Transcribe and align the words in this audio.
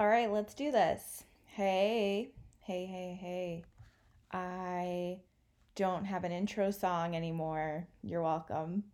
All 0.00 0.06
right, 0.06 0.30
let's 0.30 0.54
do 0.54 0.70
this. 0.70 1.24
Hey, 1.44 2.30
hey, 2.60 2.86
hey, 2.86 3.18
hey. 3.20 3.64
I 4.30 5.18
don't 5.74 6.04
have 6.04 6.22
an 6.22 6.30
intro 6.30 6.70
song 6.70 7.16
anymore. 7.16 7.88
You're 8.04 8.22
welcome. 8.22 8.84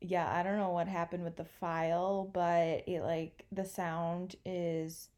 Yeah, 0.00 0.32
I 0.32 0.44
don't 0.44 0.56
know 0.56 0.70
what 0.70 0.86
happened 0.86 1.24
with 1.24 1.36
the 1.36 1.44
file, 1.44 2.30
but 2.32 2.84
it 2.86 3.02
like 3.02 3.46
the 3.50 3.64
sound 3.64 4.36
is 4.44 5.08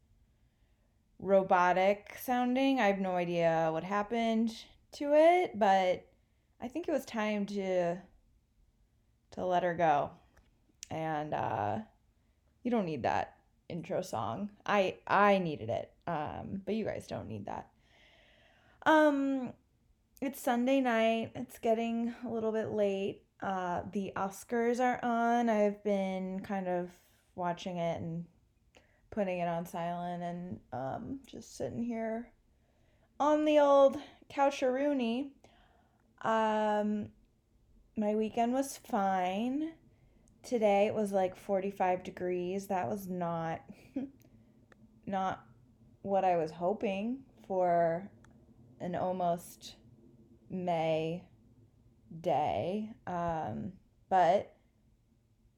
robotic 1.19 2.17
sounding. 2.19 2.79
I 2.79 2.87
have 2.87 2.99
no 2.99 3.11
idea 3.11 3.69
what 3.71 3.83
happened 3.83 4.55
to 4.93 5.13
it, 5.13 5.51
but 5.59 6.03
I 6.59 6.67
think 6.67 6.87
it 6.87 6.93
was 6.93 7.05
time 7.05 7.45
to 7.45 7.97
to 9.33 9.45
let 9.45 9.61
her 9.61 9.75
go. 9.75 10.09
And 10.89 11.35
uh 11.35 11.77
you 12.63 12.71
don't 12.71 12.85
need 12.85 13.03
that 13.03 13.35
intro 13.71 14.01
song. 14.01 14.49
I 14.65 14.97
I 15.07 15.39
needed 15.39 15.69
it. 15.69 15.91
Um, 16.07 16.61
but 16.65 16.75
you 16.75 16.85
guys 16.85 17.07
don't 17.07 17.27
need 17.27 17.45
that. 17.45 17.69
Um, 18.85 19.53
it's 20.21 20.41
Sunday 20.41 20.81
night. 20.81 21.31
It's 21.35 21.59
getting 21.59 22.13
a 22.25 22.29
little 22.29 22.51
bit 22.51 22.71
late. 22.71 23.23
Uh, 23.41 23.81
the 23.91 24.11
Oscars 24.15 24.79
are 24.79 24.99
on. 25.03 25.49
I've 25.49 25.83
been 25.83 26.41
kind 26.41 26.67
of 26.67 26.89
watching 27.35 27.77
it 27.77 28.01
and 28.01 28.25
putting 29.09 29.39
it 29.39 29.47
on 29.47 29.65
silent 29.65 30.23
and 30.23 30.59
um, 30.73 31.19
just 31.25 31.57
sitting 31.57 31.83
here 31.83 32.27
on 33.19 33.45
the 33.45 33.59
old 33.59 33.97
couch 34.29 34.61
Rooney. 34.61 35.31
Um, 36.23 37.09
my 37.97 38.15
weekend 38.15 38.53
was 38.53 38.77
fine. 38.77 39.71
Today 40.43 40.87
it 40.87 40.93
was 40.93 41.11
like 41.11 41.35
45 41.35 42.03
degrees. 42.03 42.67
That 42.67 42.89
was 42.89 43.07
not 43.07 43.61
not 45.05 45.45
what 46.01 46.25
I 46.25 46.37
was 46.37 46.51
hoping 46.51 47.19
for 47.47 48.09
an 48.79 48.95
almost 48.95 49.75
May 50.49 51.23
day. 52.21 52.89
Um, 53.07 53.73
but 54.09 54.55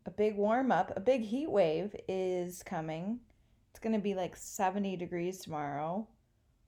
a 0.05 0.11
big 0.11 0.35
warm 0.35 0.71
up, 0.71 0.91
a 0.95 0.99
big 0.99 1.21
heat 1.21 1.49
wave 1.49 1.95
is 2.07 2.61
coming. 2.63 3.19
It's 3.71 3.79
going 3.79 3.93
to 3.93 4.01
be 4.01 4.13
like 4.13 4.35
70 4.35 4.97
degrees 4.97 5.39
tomorrow. 5.39 6.07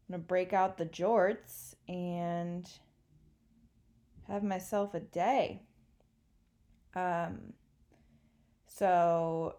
I'm 0.08 0.14
going 0.14 0.22
to 0.22 0.28
break 0.28 0.54
out 0.54 0.78
the 0.78 0.86
jorts 0.86 1.76
and 1.88 2.68
have 4.28 4.44
myself 4.44 4.94
a 4.94 5.00
day. 5.00 5.62
Um, 6.96 7.54
so 8.78 9.56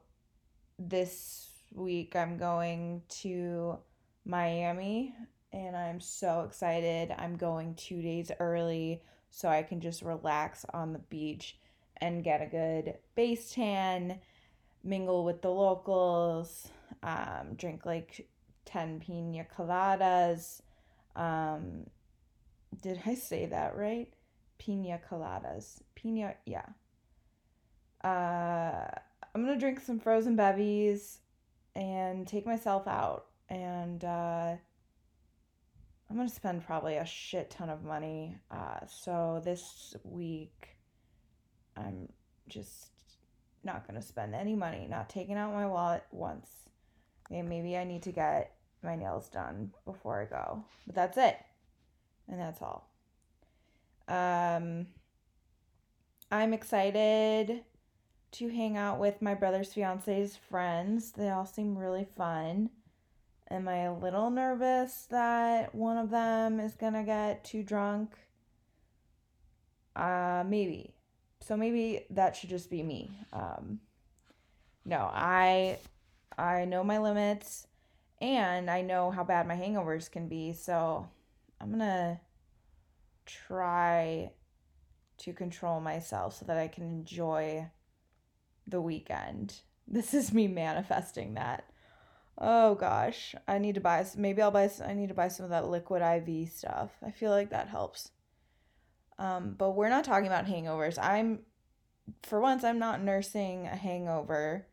this 0.78 1.48
week 1.72 2.14
I'm 2.14 2.36
going 2.36 3.02
to 3.20 3.78
Miami 4.26 5.14
and 5.52 5.74
I'm 5.74 6.00
so 6.00 6.42
excited. 6.42 7.14
I'm 7.16 7.36
going 7.36 7.74
two 7.76 8.02
days 8.02 8.30
early 8.40 9.02
so 9.30 9.48
I 9.48 9.62
can 9.62 9.80
just 9.80 10.02
relax 10.02 10.66
on 10.74 10.92
the 10.92 10.98
beach 10.98 11.56
and 11.98 12.24
get 12.24 12.42
a 12.42 12.46
good 12.46 12.94
base 13.14 13.52
tan, 13.52 14.20
mingle 14.84 15.24
with 15.24 15.40
the 15.40 15.50
locals, 15.50 16.68
um, 17.02 17.54
drink 17.56 17.86
like 17.86 18.28
10 18.66 19.00
pina 19.00 19.46
coladas. 19.56 20.60
Um, 21.14 21.86
did 22.82 23.00
I 23.06 23.14
say 23.14 23.46
that 23.46 23.76
right? 23.76 24.12
Pina 24.58 25.00
coladas. 25.10 25.80
Pina, 25.94 26.34
yeah. 26.44 26.66
Uh, 28.06 28.86
I'm 29.34 29.44
gonna 29.44 29.58
drink 29.58 29.80
some 29.80 29.98
frozen 29.98 30.36
bevies 30.36 31.18
and 31.74 32.24
take 32.24 32.46
myself 32.46 32.86
out. 32.86 33.26
And 33.48 34.04
uh, 34.04 34.54
I'm 36.08 36.16
gonna 36.16 36.28
spend 36.28 36.64
probably 36.64 36.98
a 36.98 37.04
shit 37.04 37.50
ton 37.50 37.68
of 37.68 37.82
money. 37.82 38.36
Uh, 38.48 38.86
so 38.86 39.42
this 39.44 39.96
week, 40.04 40.76
I'm 41.76 42.08
just 42.46 42.90
not 43.64 43.88
gonna 43.88 44.02
spend 44.02 44.36
any 44.36 44.54
money. 44.54 44.86
Not 44.88 45.10
taking 45.10 45.36
out 45.36 45.52
my 45.52 45.66
wallet 45.66 46.04
once. 46.12 46.48
And 47.28 47.48
maybe 47.48 47.76
I 47.76 47.82
need 47.82 48.04
to 48.04 48.12
get 48.12 48.54
my 48.84 48.94
nails 48.94 49.28
done 49.28 49.72
before 49.84 50.22
I 50.22 50.26
go. 50.26 50.64
But 50.86 50.94
that's 50.94 51.18
it. 51.18 51.36
And 52.28 52.38
that's 52.38 52.62
all. 52.62 52.88
Um, 54.06 54.86
I'm 56.30 56.54
excited 56.54 57.64
to 58.32 58.48
hang 58.48 58.76
out 58.76 58.98
with 58.98 59.22
my 59.22 59.34
brother's 59.34 59.72
fiance's 59.72 60.36
friends. 60.36 61.12
They 61.12 61.30
all 61.30 61.46
seem 61.46 61.76
really 61.76 62.06
fun. 62.16 62.70
Am 63.50 63.68
I 63.68 63.82
a 63.82 63.94
little 63.94 64.30
nervous 64.30 65.06
that 65.10 65.74
one 65.74 65.96
of 65.96 66.10
them 66.10 66.58
is 66.58 66.74
gonna 66.74 67.04
get 67.04 67.44
too 67.44 67.62
drunk? 67.62 68.14
Uh, 69.94 70.44
maybe. 70.46 70.94
So 71.40 71.56
maybe 71.56 72.06
that 72.10 72.34
should 72.34 72.50
just 72.50 72.70
be 72.70 72.82
me. 72.82 73.10
Um, 73.32 73.80
no, 74.84 75.08
I 75.12 75.78
I 76.36 76.64
know 76.64 76.82
my 76.84 76.98
limits 76.98 77.66
and 78.20 78.70
I 78.70 78.82
know 78.82 79.10
how 79.10 79.24
bad 79.24 79.46
my 79.46 79.54
hangovers 79.54 80.10
can 80.10 80.28
be, 80.28 80.52
so 80.52 81.08
I'm 81.60 81.70
gonna 81.70 82.20
try 83.26 84.30
to 85.18 85.32
control 85.32 85.80
myself 85.80 86.38
so 86.38 86.44
that 86.46 86.58
I 86.58 86.68
can 86.68 86.84
enjoy 86.84 87.70
the 88.66 88.80
weekend. 88.80 89.54
This 89.88 90.14
is 90.14 90.32
me 90.32 90.48
manifesting 90.48 91.34
that. 91.34 91.70
Oh 92.38 92.74
gosh, 92.74 93.36
I 93.46 93.58
need 93.58 93.76
to 93.76 93.80
buy. 93.80 94.04
Maybe 94.16 94.42
I'll 94.42 94.50
buy. 94.50 94.68
I 94.84 94.94
need 94.94 95.10
to 95.10 95.14
buy 95.14 95.28
some 95.28 95.44
of 95.44 95.50
that 95.50 95.68
liquid 95.68 96.02
IV 96.02 96.50
stuff. 96.50 96.90
I 97.06 97.12
feel 97.12 97.30
like 97.30 97.50
that 97.50 97.68
helps. 97.68 98.10
Um, 99.16 99.54
but 99.56 99.70
we're 99.70 99.88
not 99.88 100.04
talking 100.04 100.26
about 100.26 100.46
hangovers. 100.46 100.98
I'm, 101.00 101.40
for 102.24 102.40
once, 102.40 102.64
I'm 102.64 102.80
not 102.80 103.00
nursing 103.00 103.66
a 103.66 103.76
hangover. 103.76 104.66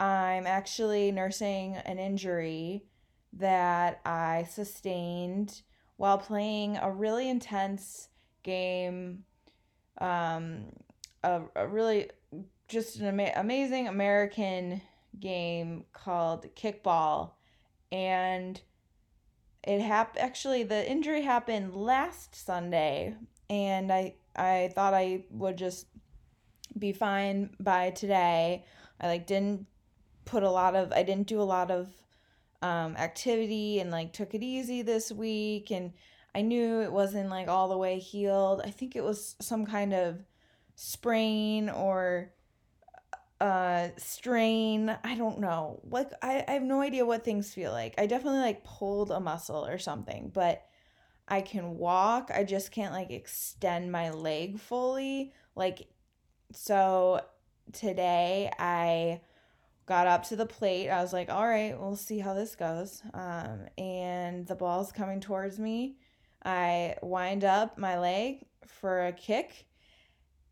I'm 0.00 0.46
actually 0.46 1.12
nursing 1.12 1.76
an 1.76 1.98
injury 1.98 2.86
that 3.34 4.00
I 4.04 4.46
sustained 4.50 5.62
while 5.96 6.18
playing 6.18 6.76
a 6.76 6.90
really 6.90 7.28
intense 7.28 8.08
game. 8.42 9.24
Um, 10.00 10.66
a, 11.22 11.42
a 11.56 11.66
really 11.66 12.10
just 12.68 12.96
an 12.96 13.06
ama- 13.06 13.32
amazing 13.36 13.88
American 13.88 14.82
game 15.18 15.84
called 15.92 16.46
Kickball, 16.54 17.32
and 17.92 18.60
it 19.62 19.80
happened. 19.80 20.24
Actually, 20.24 20.62
the 20.62 20.88
injury 20.88 21.22
happened 21.22 21.74
last 21.74 22.34
Sunday, 22.34 23.14
and 23.48 23.92
I 23.92 24.14
I 24.36 24.70
thought 24.74 24.94
I 24.94 25.24
would 25.30 25.56
just 25.56 25.86
be 26.78 26.92
fine 26.92 27.50
by 27.60 27.90
today. 27.90 28.64
I 29.00 29.06
like 29.08 29.26
didn't 29.26 29.66
put 30.24 30.42
a 30.42 30.50
lot 30.50 30.74
of 30.74 30.92
I 30.92 31.02
didn't 31.02 31.26
do 31.26 31.40
a 31.40 31.42
lot 31.42 31.70
of 31.70 31.88
um, 32.62 32.96
activity 32.96 33.80
and 33.80 33.90
like 33.90 34.12
took 34.12 34.34
it 34.34 34.42
easy 34.42 34.80
this 34.82 35.12
week 35.12 35.70
and 35.70 35.92
I 36.34 36.40
knew 36.40 36.80
it 36.80 36.92
wasn't 36.92 37.28
like 37.28 37.46
all 37.46 37.68
the 37.68 37.78
way 37.78 37.98
healed. 37.98 38.62
I 38.64 38.70
think 38.70 38.96
it 38.96 39.04
was 39.04 39.36
some 39.40 39.66
kind 39.66 39.92
of 39.92 40.18
sprain 40.74 41.68
or 41.68 42.32
uh 43.40 43.88
strain. 43.96 44.96
I 45.02 45.14
don't 45.16 45.40
know. 45.40 45.80
Like 45.88 46.10
I, 46.22 46.44
I 46.46 46.52
have 46.52 46.62
no 46.62 46.80
idea 46.80 47.04
what 47.04 47.24
things 47.24 47.52
feel 47.52 47.72
like. 47.72 47.94
I 47.98 48.06
definitely 48.06 48.40
like 48.40 48.64
pulled 48.64 49.10
a 49.10 49.20
muscle 49.20 49.66
or 49.66 49.78
something 49.78 50.30
but 50.32 50.64
i 51.26 51.40
can 51.40 51.78
walk. 51.78 52.30
I 52.34 52.44
just 52.44 52.70
can't 52.70 52.92
like 52.92 53.10
extend 53.10 53.90
my 53.90 54.10
leg 54.10 54.58
fully. 54.58 55.32
Like 55.56 55.88
so 56.52 57.20
today 57.72 58.50
i 58.58 59.20
got 59.86 60.06
up 60.06 60.24
to 60.28 60.36
the 60.36 60.46
plate. 60.46 60.88
I 60.88 61.02
was 61.02 61.12
like 61.12 61.30
all 61.30 61.46
right 61.46 61.78
we'll 61.78 61.96
see 61.96 62.20
how 62.20 62.34
this 62.34 62.54
goes. 62.54 63.02
Um, 63.14 63.66
and 63.78 64.46
the 64.46 64.54
ball's 64.54 64.92
coming 64.92 65.20
towards 65.20 65.58
me. 65.58 65.96
I 66.44 66.96
wind 67.02 67.44
up 67.44 67.78
my 67.78 67.98
leg 67.98 68.44
for 68.66 69.06
a 69.06 69.12
kick 69.12 69.66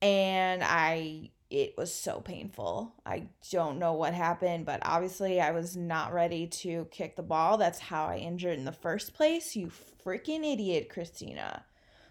and 0.00 0.62
i 0.64 1.30
it 1.52 1.76
was 1.76 1.94
so 1.94 2.20
painful. 2.20 2.94
I 3.04 3.28
don't 3.50 3.78
know 3.78 3.92
what 3.92 4.14
happened, 4.14 4.64
but 4.64 4.80
obviously 4.86 5.38
I 5.38 5.50
was 5.50 5.76
not 5.76 6.14
ready 6.14 6.46
to 6.46 6.86
kick 6.90 7.14
the 7.14 7.22
ball. 7.22 7.58
That's 7.58 7.78
how 7.78 8.06
I 8.06 8.16
injured 8.16 8.58
in 8.58 8.64
the 8.64 8.72
first 8.72 9.12
place. 9.12 9.54
You 9.54 9.70
freaking 10.02 10.50
idiot, 10.50 10.88
Christina. 10.88 11.66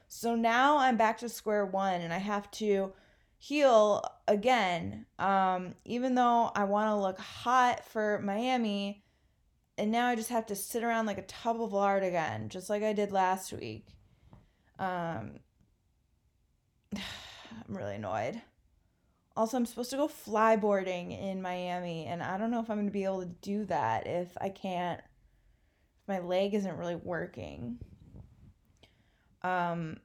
So 0.08 0.36
now 0.36 0.78
I'm 0.78 0.96
back 0.96 1.18
to 1.20 1.30
square 1.30 1.66
one 1.66 2.02
and 2.02 2.14
I 2.14 2.20
have 2.20 2.52
to 2.52 2.94
heal 3.40 4.04
again. 4.28 5.08
Um, 5.18 5.74
even 5.86 6.14
though 6.14 6.52
I 6.54 6.66
want 6.66 6.90
to 6.90 6.96
look 6.96 7.18
hot 7.18 7.84
for 7.84 8.22
Miami, 8.24 9.04
and 9.76 9.92
now 9.92 10.08
I 10.08 10.16
just 10.16 10.30
have 10.30 10.46
to 10.48 10.56
sit 10.56 10.84
around 10.84 11.08
like 11.08 11.18
a 11.18 11.24
tub 11.24 11.60
of 11.60 11.74
lard 11.74 12.04
again, 12.04 12.50
just 12.50 12.70
like 12.70 12.84
I 12.84 12.94
did 12.94 13.12
last 13.12 13.52
week. 13.54 13.88
Um, 14.78 15.40
I'm 16.96 17.76
really 17.76 17.96
annoyed. 17.96 18.40
Also, 19.36 19.58
I'm 19.58 19.66
supposed 19.66 19.92
to 19.92 19.98
go 19.98 20.08
flyboarding 20.08 21.18
in 21.18 21.42
Miami, 21.42 22.06
and 22.06 22.22
I 22.22 22.38
don't 22.38 22.52
know 22.52 22.60
if 22.60 22.70
I'm 22.70 22.78
going 22.78 22.88
to 22.88 22.92
be 22.92 23.06
able 23.06 23.22
to 23.22 23.34
do 23.42 23.66
that 23.66 24.06
if 24.06 24.38
I 24.42 24.50
can't 24.50 25.00
if 26.02 26.08
my 26.08 26.20
leg 26.20 26.54
isn't 26.54 26.78
really 26.78 26.96
working. 26.96 27.80
Um, 29.42 29.98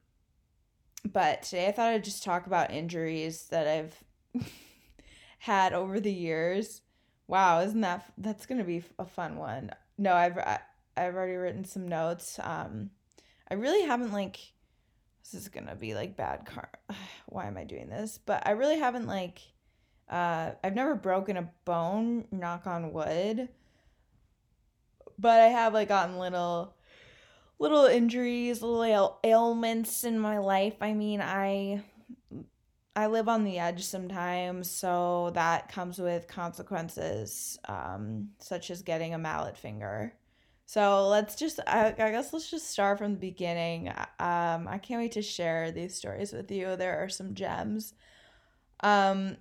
but 1.05 1.43
today 1.43 1.67
I 1.67 1.71
thought 1.71 1.91
I'd 1.91 2.03
just 2.03 2.23
talk 2.23 2.47
about 2.47 2.71
injuries 2.71 3.47
that 3.49 3.67
I've 3.67 4.43
had 5.39 5.73
over 5.73 5.99
the 5.99 6.11
years. 6.11 6.81
Wow, 7.27 7.61
isn't 7.61 7.81
that 7.81 8.11
that's 8.17 8.45
gonna 8.45 8.63
be 8.63 8.83
a 8.97 9.05
fun 9.05 9.37
one? 9.37 9.71
No, 9.97 10.13
I've 10.13 10.37
I've 10.95 11.15
already 11.15 11.35
written 11.35 11.65
some 11.65 11.87
notes. 11.87 12.39
Um, 12.41 12.91
I 13.49 13.55
really 13.55 13.85
haven't 13.85 14.13
like 14.13 14.53
this 15.31 15.41
is 15.41 15.49
gonna 15.49 15.75
be 15.75 15.93
like 15.93 16.15
bad 16.15 16.45
car. 16.45 16.69
Why 17.27 17.47
am 17.47 17.57
I 17.57 17.63
doing 17.63 17.89
this? 17.89 18.19
But 18.25 18.47
I 18.47 18.51
really 18.51 18.79
haven't 18.79 19.07
like 19.07 19.41
uh, 20.09 20.51
I've 20.63 20.75
never 20.75 20.95
broken 20.95 21.37
a 21.37 21.49
bone. 21.65 22.25
Knock 22.31 22.65
on 22.65 22.93
wood. 22.93 23.49
But 25.19 25.41
I 25.41 25.47
have 25.47 25.73
like 25.73 25.89
gotten 25.89 26.17
little 26.17 26.75
little 27.59 27.85
injuries, 27.85 28.61
little 28.61 28.83
ail- 28.83 29.19
ailments 29.23 30.03
in 30.03 30.19
my 30.19 30.37
life. 30.37 30.75
I 30.81 30.93
mean, 30.93 31.21
I 31.21 31.83
I 32.95 33.07
live 33.07 33.27
on 33.27 33.43
the 33.43 33.59
edge 33.59 33.83
sometimes, 33.83 34.69
so 34.69 35.31
that 35.35 35.71
comes 35.71 35.99
with 35.99 36.27
consequences, 36.27 37.59
um, 37.67 38.29
such 38.39 38.71
as 38.71 38.81
getting 38.81 39.13
a 39.13 39.19
mallet 39.19 39.57
finger. 39.57 40.13
So 40.67 41.07
let's 41.07 41.37
just, 41.37 41.61
I, 41.65 41.95
I, 41.97 42.11
guess 42.11 42.33
let's 42.33 42.51
just 42.51 42.69
start 42.69 42.97
from 42.97 43.13
the 43.13 43.19
beginning. 43.19 43.87
Um, 44.19 44.67
I 44.67 44.77
can't 44.83 44.99
wait 44.99 45.13
to 45.13 45.21
share 45.21 45.71
these 45.71 45.95
stories 45.95 46.33
with 46.33 46.51
you. 46.51 46.75
There 46.75 47.01
are 47.01 47.07
some 47.07 47.35
gems. 47.35 47.93
Um, 48.81 49.37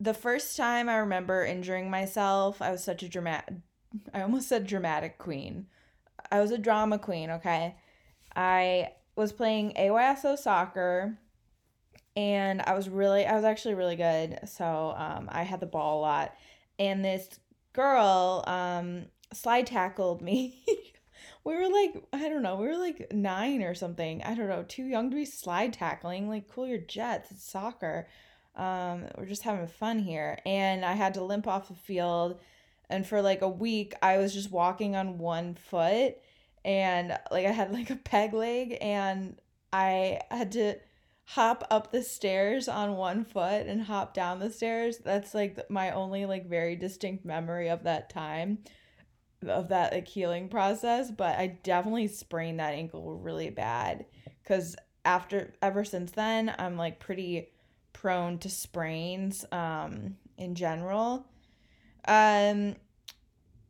the 0.00 0.12
first 0.12 0.56
time 0.56 0.88
I 0.88 0.96
remember 0.96 1.44
injuring 1.44 1.90
myself, 1.90 2.60
I 2.60 2.72
was 2.72 2.82
such 2.82 3.04
a 3.04 3.08
dramatic, 3.08 3.54
I 4.12 4.22
almost 4.22 4.48
said 4.48 4.66
dramatic 4.66 5.16
queen. 5.16 5.68
I 6.32 6.40
was 6.40 6.50
a 6.50 6.58
drama 6.58 6.98
queen, 6.98 7.30
okay? 7.30 7.76
I 8.34 8.94
was 9.14 9.32
playing 9.32 9.74
AYSO 9.78 10.36
soccer 10.36 11.16
and 12.16 12.62
I 12.62 12.74
was 12.74 12.88
really, 12.88 13.26
I 13.26 13.36
was 13.36 13.44
actually 13.44 13.74
really 13.74 13.94
good. 13.94 14.40
So 14.48 14.92
um, 14.96 15.28
I 15.30 15.44
had 15.44 15.60
the 15.60 15.66
ball 15.66 16.00
a 16.00 16.02
lot. 16.02 16.34
And 16.80 17.04
this 17.04 17.28
girl 17.72 18.42
um, 18.48 19.06
slide 19.32 19.66
tackled 19.66 20.22
me. 20.22 20.64
we 21.44 21.54
were 21.54 21.68
like, 21.68 22.04
I 22.12 22.28
don't 22.28 22.42
know, 22.42 22.56
we 22.56 22.66
were 22.66 22.76
like 22.76 23.12
nine 23.12 23.62
or 23.62 23.74
something. 23.74 24.22
I 24.22 24.34
don't 24.34 24.48
know, 24.48 24.64
too 24.66 24.84
young 24.84 25.10
to 25.10 25.16
be 25.16 25.24
slide 25.24 25.72
tackling. 25.72 26.28
Like, 26.28 26.48
cool 26.48 26.66
your 26.66 26.78
jets, 26.78 27.30
it's 27.30 27.50
soccer. 27.50 28.08
Um, 28.54 29.04
we're 29.16 29.26
just 29.26 29.42
having 29.42 29.66
fun 29.66 29.98
here. 29.98 30.38
And 30.46 30.84
I 30.84 30.92
had 30.92 31.14
to 31.14 31.24
limp 31.24 31.46
off 31.46 31.68
the 31.68 31.74
field 31.74 32.40
and 32.88 33.06
for 33.06 33.22
like 33.22 33.42
a 33.42 33.48
week 33.48 33.94
i 34.02 34.18
was 34.18 34.32
just 34.32 34.50
walking 34.50 34.96
on 34.96 35.18
one 35.18 35.54
foot 35.54 36.16
and 36.64 37.16
like 37.30 37.46
i 37.46 37.50
had 37.50 37.72
like 37.72 37.90
a 37.90 37.96
peg 37.96 38.32
leg 38.32 38.76
and 38.80 39.40
i 39.72 40.20
had 40.30 40.52
to 40.52 40.74
hop 41.30 41.66
up 41.70 41.90
the 41.90 42.02
stairs 42.02 42.68
on 42.68 42.96
one 42.96 43.24
foot 43.24 43.66
and 43.66 43.82
hop 43.82 44.14
down 44.14 44.38
the 44.38 44.50
stairs 44.50 44.98
that's 44.98 45.34
like 45.34 45.58
my 45.68 45.90
only 45.90 46.24
like 46.24 46.48
very 46.48 46.76
distinct 46.76 47.24
memory 47.24 47.68
of 47.68 47.82
that 47.82 48.08
time 48.08 48.58
of 49.46 49.68
that 49.68 49.92
like 49.92 50.08
healing 50.08 50.48
process 50.48 51.10
but 51.10 51.38
i 51.38 51.46
definitely 51.62 52.08
sprained 52.08 52.58
that 52.58 52.74
ankle 52.74 53.16
really 53.18 53.50
bad 53.50 54.06
because 54.42 54.76
after 55.04 55.52
ever 55.62 55.84
since 55.84 56.12
then 56.12 56.54
i'm 56.58 56.76
like 56.76 56.98
pretty 56.98 57.48
prone 57.92 58.38
to 58.38 58.48
sprains 58.48 59.44
um 59.52 60.16
in 60.38 60.54
general 60.54 61.26
um, 62.06 62.76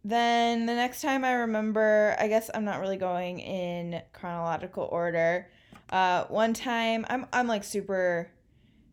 then 0.04 0.66
the 0.66 0.74
next 0.74 1.02
time 1.02 1.24
I 1.24 1.32
remember, 1.32 2.14
I 2.18 2.28
guess 2.28 2.50
I'm 2.54 2.64
not 2.64 2.80
really 2.80 2.96
going 2.96 3.40
in 3.40 4.02
chronological 4.12 4.84
order. 4.84 5.50
Uh, 5.90 6.24
one 6.24 6.54
time 6.54 7.06
I'm 7.08 7.26
I'm 7.32 7.48
like 7.48 7.64
super 7.64 8.30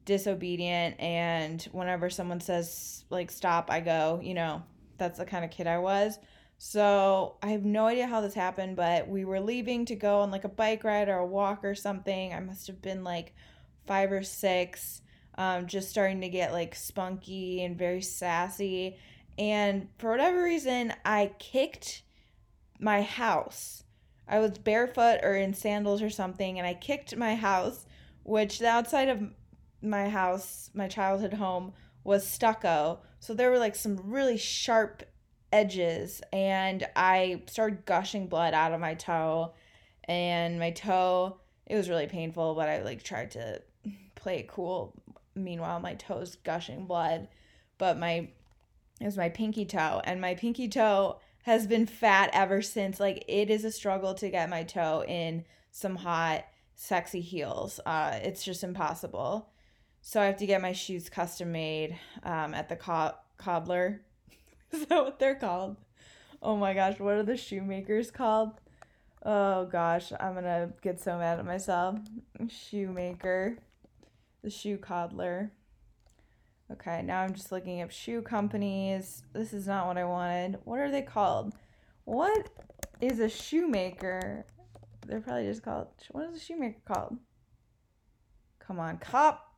disobedient, 0.05 0.99
and 0.99 1.61
whenever 1.71 2.09
someone 2.09 2.39
says 2.39 3.05
like 3.09 3.31
stop, 3.31 3.69
I 3.69 3.79
go. 3.79 4.19
You 4.23 4.33
know, 4.33 4.63
that's 4.97 5.19
the 5.19 5.25
kind 5.25 5.45
of 5.45 5.51
kid 5.51 5.67
I 5.67 5.79
was. 5.79 6.17
So 6.65 7.36
I 7.44 7.50
have 7.50 7.65
no 7.65 7.88
idea 7.88 8.07
how 8.07 8.21
this 8.21 8.33
happened, 8.33 8.77
but 8.77 9.07
we 9.07 9.25
were 9.25 9.42
leaving 9.42 9.83
to 9.86 9.95
go 9.95 10.19
on 10.19 10.31
like 10.31 10.45
a 10.45 10.50
bike 10.50 10.86
ride 10.86 11.10
or 11.10 11.18
a 11.18 11.25
walk 11.25 11.65
or 11.65 11.75
something. 11.75 12.33
I 12.33 12.39
must 12.39 12.68
have 12.68 12.81
been 12.81 13.04
like 13.04 13.33
five 13.86 14.12
or 14.12 14.24
six, 14.24 15.01
um, 15.38 15.68
just 15.68 15.89
starting 15.89 16.21
to 16.21 16.30
get 16.30 16.54
like 16.54 16.74
spunky 16.74 17.63
and 17.63 17.77
very 17.77 18.01
sassy 18.01 18.98
and 19.38 19.88
for 19.98 20.12
whatever 20.12 20.44
reason, 20.44 20.94
I 21.04 21.31
kicked 21.39 22.04
my 22.80 23.01
house. 23.01 23.83
I 24.27 24.39
was 24.39 24.57
barefoot 24.57 25.19
or 25.24 25.36
in 25.36 25.54
sandals 25.54 26.01
or 26.01 26.09
something, 26.09 26.57
and 26.57 26.68
I 26.68 26.74
kicked 26.74 27.16
my 27.16 27.36
house, 27.36 27.86
which 28.24 28.59
the 28.59 28.68
outside 28.68 29.09
of 29.09 29.21
my 29.81 30.07
house, 30.07 30.69
my 30.74 30.88
childhood 30.88 31.33
home, 31.33 31.74
was 32.04 32.25
stucco. 32.25 33.00
So 33.19 33.33
there 33.33 33.50
were 33.50 33.59
like 33.59 33.75
some 33.75 33.98
really 33.98 34.38
sharp 34.38 35.04
edges, 35.53 36.21
and 36.33 36.85
I 36.95 37.44
started 37.45 37.85
gushing 37.85 38.27
blood 38.27 38.53
out 38.53 38.73
of 38.73 38.81
my 38.81 38.95
toe. 38.95 39.53
And 40.05 40.59
my 40.59 40.71
toe, 40.71 41.38
it 41.65 41.75
was 41.75 41.89
really 41.89 42.07
painful, 42.07 42.55
but 42.55 42.67
I 42.67 42.81
like 42.81 43.03
tried 43.03 43.31
to 43.31 43.61
play 44.15 44.39
it 44.39 44.47
cool. 44.47 44.94
Meanwhile, 45.35 45.79
my 45.79 45.94
toe's 45.94 46.35
gushing 46.44 46.85
blood. 46.85 47.27
But 47.77 47.97
my 47.97 48.27
it 49.00 49.05
was 49.05 49.17
my 49.17 49.29
pinky 49.29 49.65
toe 49.65 50.01
and 50.05 50.21
my 50.21 50.35
pinky 50.35 50.67
toe 50.67 51.19
has 51.44 51.67
been 51.67 51.85
fat 51.85 52.29
ever 52.31 52.61
since 52.61 52.99
like 52.99 53.25
it 53.27 53.49
is 53.49 53.65
a 53.65 53.71
struggle 53.71 54.13
to 54.13 54.29
get 54.29 54.49
my 54.49 54.63
toe 54.63 55.03
in 55.07 55.44
some 55.71 55.95
hot 55.95 56.45
sexy 56.75 57.19
heels 57.19 57.79
uh 57.85 58.17
it's 58.21 58.44
just 58.44 58.63
impossible 58.63 59.49
so 60.01 60.21
i 60.21 60.25
have 60.25 60.38
to 60.38 60.45
get 60.45 60.61
my 60.61 60.71
shoes 60.71 61.09
custom 61.09 61.51
made 61.51 61.97
um 62.23 62.53
at 62.53 62.69
the 62.69 62.75
co- 62.75 63.15
cobbler 63.38 64.01
is 64.81 64.85
that 64.87 65.03
what 65.03 65.19
they're 65.19 65.35
called 65.35 65.77
oh 66.41 66.57
my 66.57 66.73
gosh 66.73 66.99
what 66.99 67.15
are 67.15 67.23
the 67.23 67.37
shoemakers 67.37 68.11
called 68.11 68.51
oh 69.25 69.65
gosh 69.65 70.11
i'm 70.19 70.33
gonna 70.33 70.71
get 70.81 70.99
so 70.99 71.17
mad 71.17 71.39
at 71.39 71.45
myself 71.45 71.97
shoemaker 72.49 73.57
the 74.43 74.49
shoe 74.49 74.77
cobbler 74.77 75.51
Okay, 76.73 77.03
now 77.03 77.21
I'm 77.21 77.33
just 77.33 77.51
looking 77.51 77.81
up 77.81 77.91
shoe 77.91 78.23
companies. 78.23 79.23
This 79.31 79.53
is 79.53 79.67
not 79.67 79.85
what 79.85 79.97
I 79.97 80.05
wanted. 80.05 80.57
What 80.63 80.79
are 80.79 80.89
they 80.89 81.03
called? 81.03 81.53
What 82.05 82.49
is 82.99 83.19
a 83.19 83.30
shoemaker? 83.30 84.45
They're 85.06 85.21
probably 85.21 85.45
just 85.45 85.61
called. 85.61 85.89
What 86.11 86.30
is 86.30 86.37
a 86.37 86.39
shoemaker 86.39 86.80
called? 86.85 87.18
Come 88.59 88.80
on, 88.80 88.97
cop, 88.97 89.53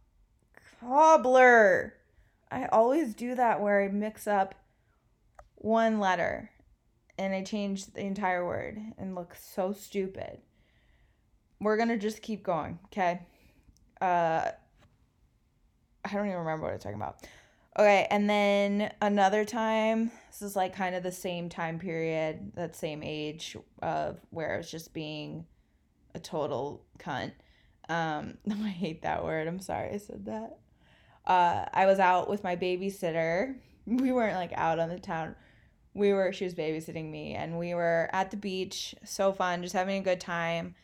cobbler. 0.82 1.94
I 2.52 2.66
always 2.66 3.14
do 3.14 3.34
that 3.36 3.62
where 3.62 3.82
I 3.82 3.88
mix 3.88 4.28
up 4.28 4.56
one 5.66 6.00
letter 6.00 6.52
and 7.18 7.34
I 7.34 7.42
change 7.42 7.88
the 7.88 8.02
entire 8.02 8.46
word 8.46 8.80
and 9.00 9.16
look 9.16 9.36
so 9.36 9.74
stupid. 9.74 10.38
We're 11.60 11.76
gonna 11.76 11.98
just 11.98 12.22
keep 12.22 12.44
going, 12.44 12.78
okay? 12.86 13.22
Uh, 14.00 14.52
I 16.04 16.14
don't 16.14 16.28
even 16.28 16.38
remember 16.38 16.66
what 16.66 16.70
I 16.70 16.74
was 16.74 16.84
talking 16.84 17.02
about. 17.02 17.26
Okay, 17.80 18.06
and 18.12 18.30
then 18.30 18.94
another 19.02 19.44
time, 19.44 20.12
this 20.30 20.44
is 20.44 20.56
like 20.56 20.76
kind 20.76 20.94
of 20.94 21.02
the 21.02 21.12
same 21.12 21.50
time 21.50 21.80
period, 21.80 22.52
that 22.54 22.76
same 22.76 23.02
age 23.02 23.58
of 23.82 24.20
where 24.30 24.54
I 24.54 24.58
was 24.58 24.70
just 24.70 24.94
being 24.94 25.46
a 26.14 26.20
total 26.20 26.86
cunt. 27.00 27.32
Um, 27.90 28.38
I 28.52 28.68
hate 28.68 29.02
that 29.02 29.24
word. 29.24 29.48
I'm 29.48 29.60
sorry 29.60 29.96
I 29.96 29.98
said 29.98 30.26
that. 30.26 30.60
Uh, 31.26 31.66
I 31.74 31.88
was 31.88 31.98
out 31.98 32.30
with 32.30 32.44
my 32.44 32.56
babysitter. 32.56 33.56
We 33.88 34.12
weren't 34.12 34.36
like 34.36 34.54
out 34.54 34.78
on 34.78 34.90
the 34.90 35.00
town. 35.00 35.36
We 35.96 36.14
were, 36.14 36.32
she 36.32 36.44
was 36.44 36.54
babysitting 36.54 37.10
me, 37.10 37.34
and 37.34 37.58
we 37.58 37.74
were 37.74 38.10
at 38.14 38.30
the 38.30 38.38
beach. 38.38 38.94
So 39.04 39.34
fun, 39.34 39.64
just 39.64 39.74
having 39.74 39.98
a 39.98 40.04
good 40.04 40.20
time. 40.20 40.76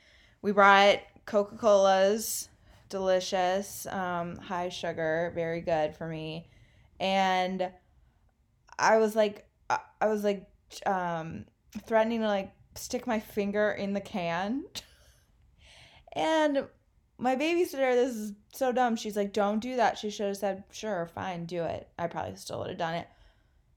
We 0.41 0.51
brought 0.51 0.99
Coca 1.27 1.57
Cola's 1.57 2.49
delicious, 2.89 3.85
um, 3.87 4.37
high 4.37 4.69
sugar, 4.69 5.31
very 5.35 5.61
good 5.61 5.95
for 5.95 6.07
me. 6.07 6.47
And 6.99 7.69
I 8.79 8.97
was 8.97 9.15
like, 9.15 9.47
I 9.69 10.07
was 10.07 10.23
like, 10.23 10.47
um, 10.85 11.45
threatening 11.85 12.21
to 12.21 12.27
like 12.27 12.51
stick 12.75 13.07
my 13.07 13.19
finger 13.19 13.71
in 13.71 13.93
the 13.93 14.01
can. 14.01 14.65
and 16.13 16.65
my 17.17 17.35
babysitter, 17.35 17.93
this 17.93 18.15
is 18.15 18.33
so 18.53 18.71
dumb. 18.71 18.95
She's 18.95 19.15
like, 19.15 19.33
don't 19.33 19.59
do 19.59 19.75
that. 19.75 19.97
She 19.97 20.09
should 20.09 20.27
have 20.27 20.37
said, 20.37 20.63
sure, 20.71 21.09
fine, 21.13 21.45
do 21.45 21.63
it. 21.63 21.87
I 21.97 22.07
probably 22.07 22.35
still 22.35 22.59
would 22.59 22.69
have 22.69 22.77
done 22.77 22.95
it. 22.95 23.07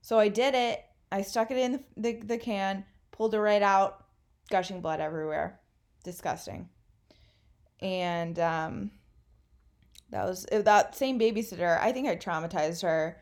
So 0.01 0.19
I 0.19 0.29
did 0.29 0.55
it. 0.55 0.85
I 1.15 1.23
stuck 1.23 1.53
it 1.53 1.57
in 1.57 1.73
the, 1.73 1.81
the, 1.97 2.13
the 2.27 2.39
can, 2.39 2.85
pulled 3.13 3.35
it 3.35 3.41
right 3.41 3.63
out, 3.63 4.05
gushing 4.51 4.81
blood 4.81 4.99
everywhere. 4.99 5.61
Disgusting. 6.03 6.69
And, 7.81 8.37
um, 8.41 8.91
that 10.11 10.25
was 10.25 10.45
that 10.51 10.97
same 10.97 11.21
babysitter. 11.21 11.79
I 11.81 11.93
think 11.93 12.09
I 12.09 12.17
traumatized 12.17 12.83
her. 12.83 13.21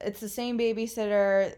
It's 0.00 0.20
the 0.20 0.28
same 0.28 0.56
babysitter 0.56 1.54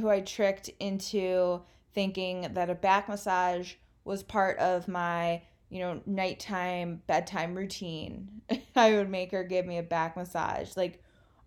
who 0.00 0.08
I 0.08 0.20
tricked 0.20 0.70
into 0.80 1.62
thinking 1.94 2.48
that 2.54 2.68
a 2.68 2.74
back 2.74 3.08
massage 3.08 3.74
was 4.04 4.24
part 4.24 4.58
of 4.58 4.88
my, 4.88 5.42
you 5.68 5.78
know, 5.78 6.00
nighttime 6.06 7.02
bedtime 7.06 7.54
routine. 7.54 8.42
I 8.76 8.94
would 8.94 9.10
make 9.10 9.30
her 9.30 9.44
give 9.44 9.64
me 9.64 9.78
a 9.78 9.82
back 9.82 10.16
massage. 10.16 10.76
Like 10.76 11.02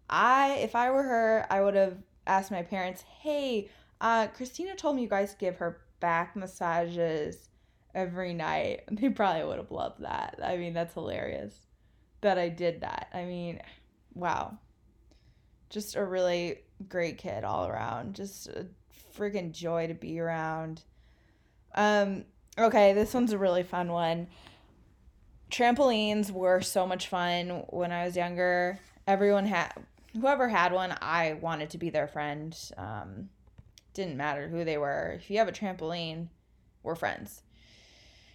I 0.10 0.60
if 0.62 0.74
I 0.74 0.90
were 0.92 1.04
her, 1.04 1.46
I 1.50 1.62
would 1.62 1.76
have 1.76 1.98
asked 2.28 2.52
my 2.52 2.64
parents, 2.64 3.04
"Hey, 3.22 3.70
uh 4.02 4.28
Christina 4.28 4.76
told 4.76 4.96
me 4.96 5.04
you 5.04 5.10
guys 5.10 5.36
give 5.36 5.58
her 5.58 5.82
back 6.00 6.36
massages 6.36 7.50
every 7.96 8.34
night." 8.34 8.84
They 8.92 9.10
probably 9.10 9.44
would 9.44 9.58
have 9.58 9.72
loved 9.72 10.02
that. 10.04 10.40
I 10.44 10.58
mean, 10.58 10.74
that's 10.74 10.94
hilarious 10.94 11.68
that 12.22 12.38
I 12.38 12.50
did 12.50 12.82
that. 12.82 13.10
I 13.14 13.26
mean, 13.26 13.62
wow. 14.14 14.58
Just 15.70 15.96
a 15.96 16.04
really 16.04 16.60
great 16.90 17.18
kid 17.18 17.44
all 17.44 17.68
around. 17.68 18.16
Just 18.16 18.48
a 18.48 18.68
freaking 19.16 19.52
joy 19.52 19.88
to 19.88 19.94
be 19.94 20.20
around. 20.20 20.84
Um, 21.76 22.26
okay, 22.58 22.94
this 22.94 23.14
one's 23.14 23.34
a 23.34 23.38
really 23.38 23.64
fun 23.64 23.92
one. 23.92 24.28
Trampolines 25.52 26.32
were 26.32 26.62
so 26.62 26.86
much 26.86 27.08
fun 27.08 27.64
when 27.70 27.92
I 27.92 28.06
was 28.06 28.16
younger. 28.16 28.80
Everyone 29.06 29.46
had, 29.46 29.72
whoever 30.14 30.48
had 30.48 30.72
one, 30.72 30.96
I 31.02 31.34
wanted 31.34 31.70
to 31.72 31.78
be 31.78 31.90
their 31.90 32.08
friend. 32.08 32.58
Um, 32.78 33.30
didn't 33.94 34.18
matter 34.18 34.48
who 34.48 34.64
they 34.64 34.78
were. 34.78 35.14
If 35.18 35.30
you 35.30 35.40
have 35.40 35.48
a 35.48 35.52
trampoline, 35.52 36.28
we're 36.84 36.96
friends. 36.96 37.42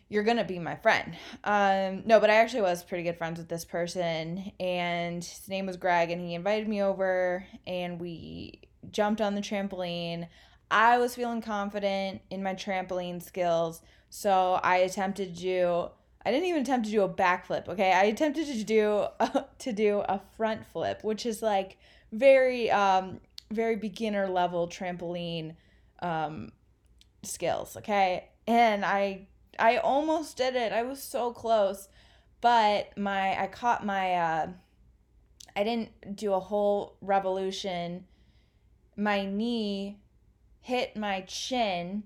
You're 0.09 0.25
gonna 0.25 0.45
be 0.45 0.59
my 0.59 0.77
friend. 0.77 1.17
Um, 1.45 2.03
no, 2.05 2.21
but 2.21 2.29
I 2.29 2.35
actually 2.35 2.63
was 2.63 2.83
pretty 2.83 3.05
good 3.05 3.17
friends 3.17 3.39
with 3.39 3.49
this 3.49 3.65
person, 3.65 4.53
and 4.61 5.25
his 5.25 5.49
name 5.49 5.67
was 5.67 5.77
Greg, 5.79 6.11
and 6.11 6.21
he 6.21 6.35
invited 6.35 6.69
me 6.69 6.83
over, 6.83 7.47
and 7.67 7.99
we 7.99 8.61
jumped 8.91 9.23
on 9.23 9.35
the 9.35 9.41
trampoline. 9.41 10.29
I 10.71 10.99
was 10.99 11.15
feeling 11.15 11.41
confident 11.41 12.21
in 12.29 12.43
my 12.43 12.55
trampoline 12.55 13.23
skills, 13.23 13.81
so 14.11 14.61
I 14.63 14.79
attempted 14.79 15.37
to. 15.39 15.91
I 16.25 16.31
didn't 16.31 16.47
even 16.47 16.63
attempt 16.63 16.87
to 16.87 16.93
do 16.93 17.03
a 17.03 17.09
backflip. 17.09 17.69
Okay, 17.69 17.93
I 17.93 18.05
attempted 18.05 18.47
to 18.47 18.65
do 18.65 19.07
a, 19.19 19.47
to 19.59 19.73
do 19.73 20.01
a 20.01 20.21
front 20.37 20.67
flip, 20.67 21.03
which 21.03 21.27
is 21.27 21.43
like 21.43 21.79
very 22.13 22.71
um 22.71 23.21
very 23.51 23.77
beginner 23.77 24.29
level 24.29 24.69
trampoline 24.69 25.57
um 26.01 26.53
skills. 27.23 27.77
Okay, 27.77 28.29
and 28.47 28.85
I 28.85 29.27
I 29.59 29.79
almost 29.79 30.37
did 30.37 30.55
it. 30.55 30.73
I 30.73 30.83
was 30.83 31.03
so 31.03 31.33
close, 31.33 31.89
but 32.41 32.97
my 32.97 33.41
I 33.41 33.47
caught 33.49 33.85
my. 33.85 34.15
uh 34.15 34.49
I 35.55 35.65
didn't 35.65 36.17
do 36.17 36.33
a 36.33 36.41
whole 36.41 36.97
revolution. 37.03 38.07
My 38.97 39.27
knee 39.27 39.99
hit 40.61 40.97
my 40.97 41.23
chin 41.23 42.05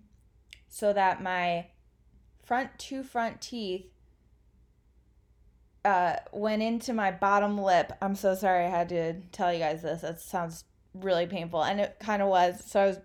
so 0.69 0.93
that 0.93 1.23
my 1.23 1.67
front 2.43 2.77
two 2.79 3.05
front 3.05 3.41
teeth 3.41 3.87
uh, 5.87 6.17
went 6.33 6.63
into 6.63 6.93
my 6.93 7.13
bottom 7.13 7.57
lip. 7.57 7.93
I'm 8.03 8.17
so 8.17 8.35
sorry 8.35 8.65
I 8.65 8.69
had 8.69 8.89
to 8.89 9.15
tell 9.31 9.53
you 9.53 9.61
guys 9.61 9.83
this. 9.83 10.01
That 10.01 10.21
sounds 10.21 10.65
really 10.95 11.27
painful. 11.27 11.63
And 11.63 11.81
it 11.81 11.97
kind 12.01 12.23
of 12.23 12.29
was. 12.29 12.65
So 12.67 12.81
I 12.81 12.87
was 12.87 12.99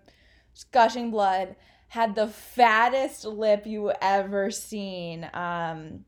gushing 0.72 1.12
blood. 1.12 1.54
Had 1.88 2.16
the 2.16 2.26
fattest 2.26 3.24
lip 3.24 3.66
you 3.66 3.92
ever 4.00 4.50
seen. 4.50 5.30
Um, 5.32 6.04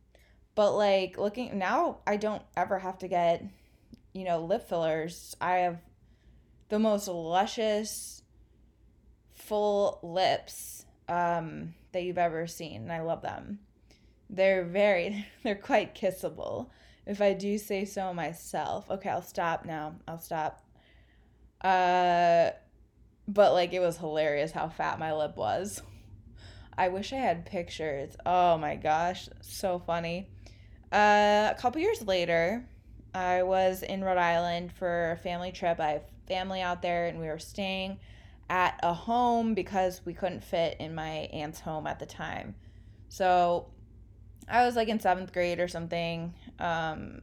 but 0.57 0.73
like 0.73 1.17
looking 1.17 1.57
now, 1.59 1.99
I 2.09 2.17
don't 2.17 2.43
ever 2.57 2.81
have 2.81 2.99
to 2.99 3.09
get, 3.09 3.45
you 4.13 4.25
know, 4.25 4.45
lip 4.45 4.69
fillers. 4.69 5.37
I 5.41 5.59
have 5.59 5.79
the 6.71 6.81
most 6.81 7.07
luscious 7.07 8.23
full 9.33 10.01
lips 10.03 10.87
um, 11.09 11.75
that 11.93 12.03
you've 12.03 12.19
ever 12.19 12.49
seen, 12.49 12.83
and 12.83 12.93
I 12.93 13.03
love 13.03 13.23
them. 13.23 13.61
They're 14.35 14.65
very, 14.65 15.27
they're 15.43 15.55
quite 15.55 15.95
kissable, 15.95 16.69
if 17.07 17.21
I 17.21 17.35
do 17.35 17.57
say 17.59 17.85
so 17.85 18.13
myself. 18.13 18.91
Okay, 18.91 19.09
I'll 19.09 19.23
stop 19.23 19.65
now. 19.65 19.95
I'll 20.09 20.19
stop. 20.19 20.65
Uh, 21.61 22.51
but 23.29 23.53
like 23.53 23.73
it 23.73 23.81
was 23.81 23.97
hilarious 23.97 24.53
how 24.53 24.69
fat 24.69 24.99
my 24.99 25.15
lip 25.15 25.37
was. 25.37 25.83
I 26.77 26.89
wish 26.89 27.13
I 27.13 27.17
had 27.17 27.47
pictures. 27.47 28.17
Oh 28.27 28.59
my 28.59 28.75
gosh, 28.75 29.29
so 29.41 29.79
funny. 29.79 30.29
Uh, 30.93 31.53
a 31.53 31.57
couple 31.59 31.81
years 31.81 32.03
later, 32.03 32.67
I 33.15 33.45
was 33.45 33.83
in 33.83 34.03
Rhode 34.03 34.19
Island 34.19 34.73
for 34.73 35.13
a 35.13 35.17
family 35.17 35.53
trip. 35.53 35.79
I 35.79 35.91
have 35.91 36.03
family 36.27 36.61
out 36.61 36.83
there, 36.83 37.07
and 37.07 37.21
we 37.21 37.29
were 37.29 37.39
staying 37.39 37.99
at 38.51 38.79
a 38.83 38.93
home 38.93 39.55
because 39.55 40.01
we 40.05 40.15
couldn't 40.15 40.43
fit 40.43 40.77
in 40.81 40.95
my 40.95 41.29
aunt's 41.33 41.61
home 41.61 41.87
at 41.87 42.01
the 42.01 42.07
time. 42.07 42.57
So 43.09 43.69
I 44.49 44.65
was 44.65 44.77
like 44.77 44.89
in 44.89 45.01
seventh 45.01 45.33
grade 45.33 45.61
or 45.61 45.69
something, 45.69 46.35
um, 46.59 47.23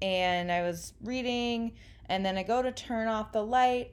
and 0.00 0.50
I 0.50 0.62
was 0.62 0.94
reading, 1.02 1.72
and 2.06 2.24
then 2.24 2.36
I 2.38 2.42
go 2.42 2.62
to 2.62 2.72
turn 2.72 3.08
off 3.08 3.32
the 3.32 3.44
light, 3.44 3.92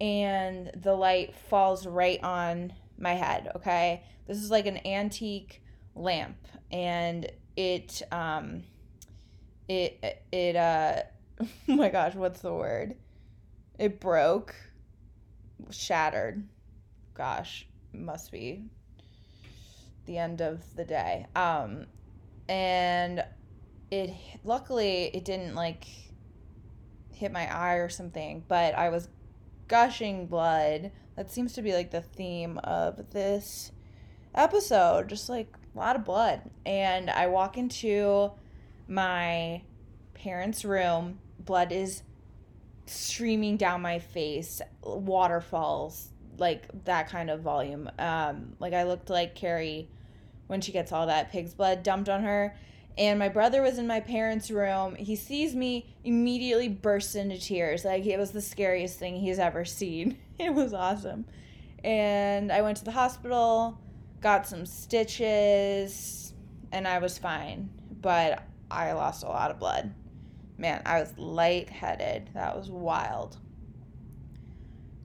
and 0.00 0.70
the 0.76 0.94
light 0.94 1.34
falls 1.34 1.86
right 1.86 2.22
on 2.22 2.72
my 2.98 3.12
head. 3.12 3.50
Okay, 3.56 4.02
this 4.26 4.38
is 4.38 4.50
like 4.50 4.66
an 4.66 4.86
antique 4.86 5.62
lamp, 5.94 6.36
and 6.70 7.30
it 7.56 8.02
um, 8.12 8.64
it 9.68 10.22
it 10.32 10.56
uh, 10.56 11.02
oh 11.40 11.46
my 11.68 11.88
gosh, 11.88 12.14
what's 12.14 12.40
the 12.40 12.52
word? 12.52 12.96
It 13.78 14.00
broke 14.00 14.54
shattered. 15.70 16.46
Gosh, 17.14 17.66
must 17.92 18.32
be 18.32 18.64
the 20.06 20.18
end 20.18 20.40
of 20.40 20.76
the 20.76 20.84
day. 20.84 21.26
Um, 21.34 21.86
and 22.48 23.24
it 23.90 24.10
luckily 24.44 25.10
it 25.14 25.24
didn't 25.24 25.54
like 25.54 25.86
hit 27.10 27.32
my 27.32 27.52
eye 27.54 27.74
or 27.74 27.88
something, 27.88 28.44
but 28.48 28.74
I 28.74 28.88
was 28.88 29.08
gushing 29.68 30.26
blood. 30.26 30.90
That 31.16 31.30
seems 31.30 31.52
to 31.54 31.62
be 31.62 31.72
like 31.72 31.90
the 31.90 32.00
theme 32.00 32.58
of 32.64 33.10
this 33.10 33.72
episode, 34.34 35.08
just 35.08 35.28
like 35.28 35.54
a 35.74 35.78
lot 35.78 35.96
of 35.96 36.04
blood. 36.04 36.42
And 36.66 37.10
I 37.10 37.26
walk 37.28 37.56
into 37.56 38.32
my 38.88 39.62
parents' 40.14 40.64
room. 40.64 41.18
Blood 41.38 41.72
is 41.72 42.02
streaming 42.86 43.56
down 43.56 43.82
my 43.82 43.98
face, 43.98 44.60
waterfalls, 44.82 46.08
like 46.38 46.66
that 46.84 47.08
kind 47.08 47.30
of 47.30 47.40
volume. 47.40 47.90
Um, 47.98 48.54
like 48.58 48.72
I 48.72 48.84
looked 48.84 49.10
like 49.10 49.34
Carrie 49.34 49.88
when 50.52 50.60
she 50.60 50.70
gets 50.70 50.92
all 50.92 51.06
that 51.08 51.32
pig's 51.32 51.54
blood 51.54 51.82
dumped 51.82 52.08
on 52.08 52.22
her. 52.22 52.56
And 52.96 53.18
my 53.18 53.28
brother 53.28 53.62
was 53.62 53.78
in 53.78 53.86
my 53.88 53.98
parents' 53.98 54.50
room. 54.50 54.94
He 54.94 55.16
sees 55.16 55.56
me, 55.56 55.96
immediately 56.04 56.68
bursts 56.68 57.16
into 57.16 57.40
tears. 57.40 57.84
Like 57.84 58.06
it 58.06 58.18
was 58.18 58.30
the 58.30 58.42
scariest 58.42 58.98
thing 58.98 59.16
he's 59.16 59.38
ever 59.38 59.64
seen. 59.64 60.18
It 60.38 60.52
was 60.52 60.72
awesome. 60.74 61.26
And 61.84 62.50
I 62.50 62.62
went 62.62 62.78
to 62.78 62.84
the 62.84 62.90
hospital, 62.90 63.78
got 64.20 64.44
some 64.44 64.66
stitches, 64.66 66.32
and 66.72 66.88
I 66.88 66.98
was 66.98 67.16
fine. 67.16 67.70
But 68.00 68.42
I 68.68 68.92
lost 68.92 69.22
a 69.22 69.28
lot 69.28 69.52
of 69.52 69.60
blood 69.60 69.94
man, 70.62 70.80
I 70.86 71.00
was 71.00 71.12
lightheaded. 71.18 72.30
That 72.34 72.56
was 72.56 72.70
wild. 72.70 73.36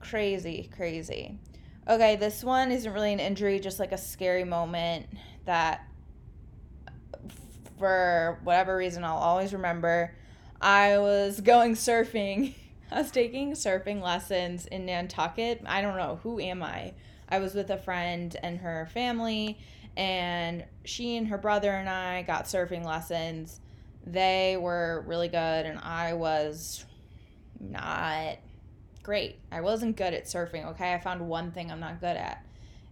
Crazy, 0.00 0.70
crazy. 0.74 1.38
Okay, 1.88 2.16
this 2.16 2.44
one 2.44 2.70
isn't 2.70 2.92
really 2.92 3.12
an 3.12 3.20
injury, 3.20 3.58
just 3.60 3.80
like 3.80 3.92
a 3.92 3.98
scary 3.98 4.44
moment 4.44 5.06
that 5.46 5.86
for 7.78 8.38
whatever 8.44 8.76
reason 8.76 9.04
I'll 9.04 9.16
always 9.16 9.52
remember. 9.52 10.14
I 10.60 10.98
was 10.98 11.40
going 11.40 11.74
surfing. 11.74 12.54
I 12.92 13.02
was 13.02 13.10
taking 13.10 13.52
surfing 13.52 14.02
lessons 14.02 14.66
in 14.66 14.86
Nantucket. 14.86 15.62
I 15.66 15.80
don't 15.80 15.96
know, 15.96 16.20
who 16.22 16.40
am 16.40 16.62
I? 16.62 16.94
I 17.28 17.38
was 17.38 17.54
with 17.54 17.70
a 17.70 17.78
friend 17.78 18.36
and 18.42 18.58
her 18.58 18.88
family, 18.92 19.58
and 19.96 20.64
she 20.84 21.16
and 21.16 21.28
her 21.28 21.38
brother 21.38 21.70
and 21.70 21.88
I 21.88 22.22
got 22.22 22.44
surfing 22.44 22.84
lessons 22.84 23.60
they 24.06 24.56
were 24.56 25.04
really 25.06 25.28
good, 25.28 25.66
and 25.66 25.78
I 25.78 26.14
was 26.14 26.84
not 27.60 28.38
great. 29.08 29.38
I 29.50 29.62
wasn't 29.62 29.96
good 29.96 30.12
at 30.12 30.26
surfing, 30.26 30.66
okay? 30.66 30.92
I 30.92 30.98
found 30.98 31.26
one 31.26 31.50
thing 31.50 31.72
I'm 31.72 31.80
not 31.80 31.98
good 31.98 32.18
at. 32.18 32.44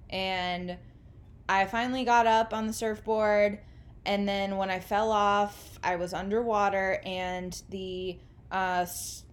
And 0.08 0.78
I 1.46 1.66
finally 1.66 2.06
got 2.06 2.26
up 2.26 2.54
on 2.54 2.66
the 2.66 2.73
surfboard, 2.73 3.58
and 4.06 4.26
then 4.26 4.56
when 4.56 4.70
I 4.70 4.80
fell 4.80 5.12
off, 5.12 5.78
I 5.85 5.96
was 5.96 6.14
underwater, 6.14 7.02
and 7.04 7.62
the 7.68 8.16
uh, 8.50 8.87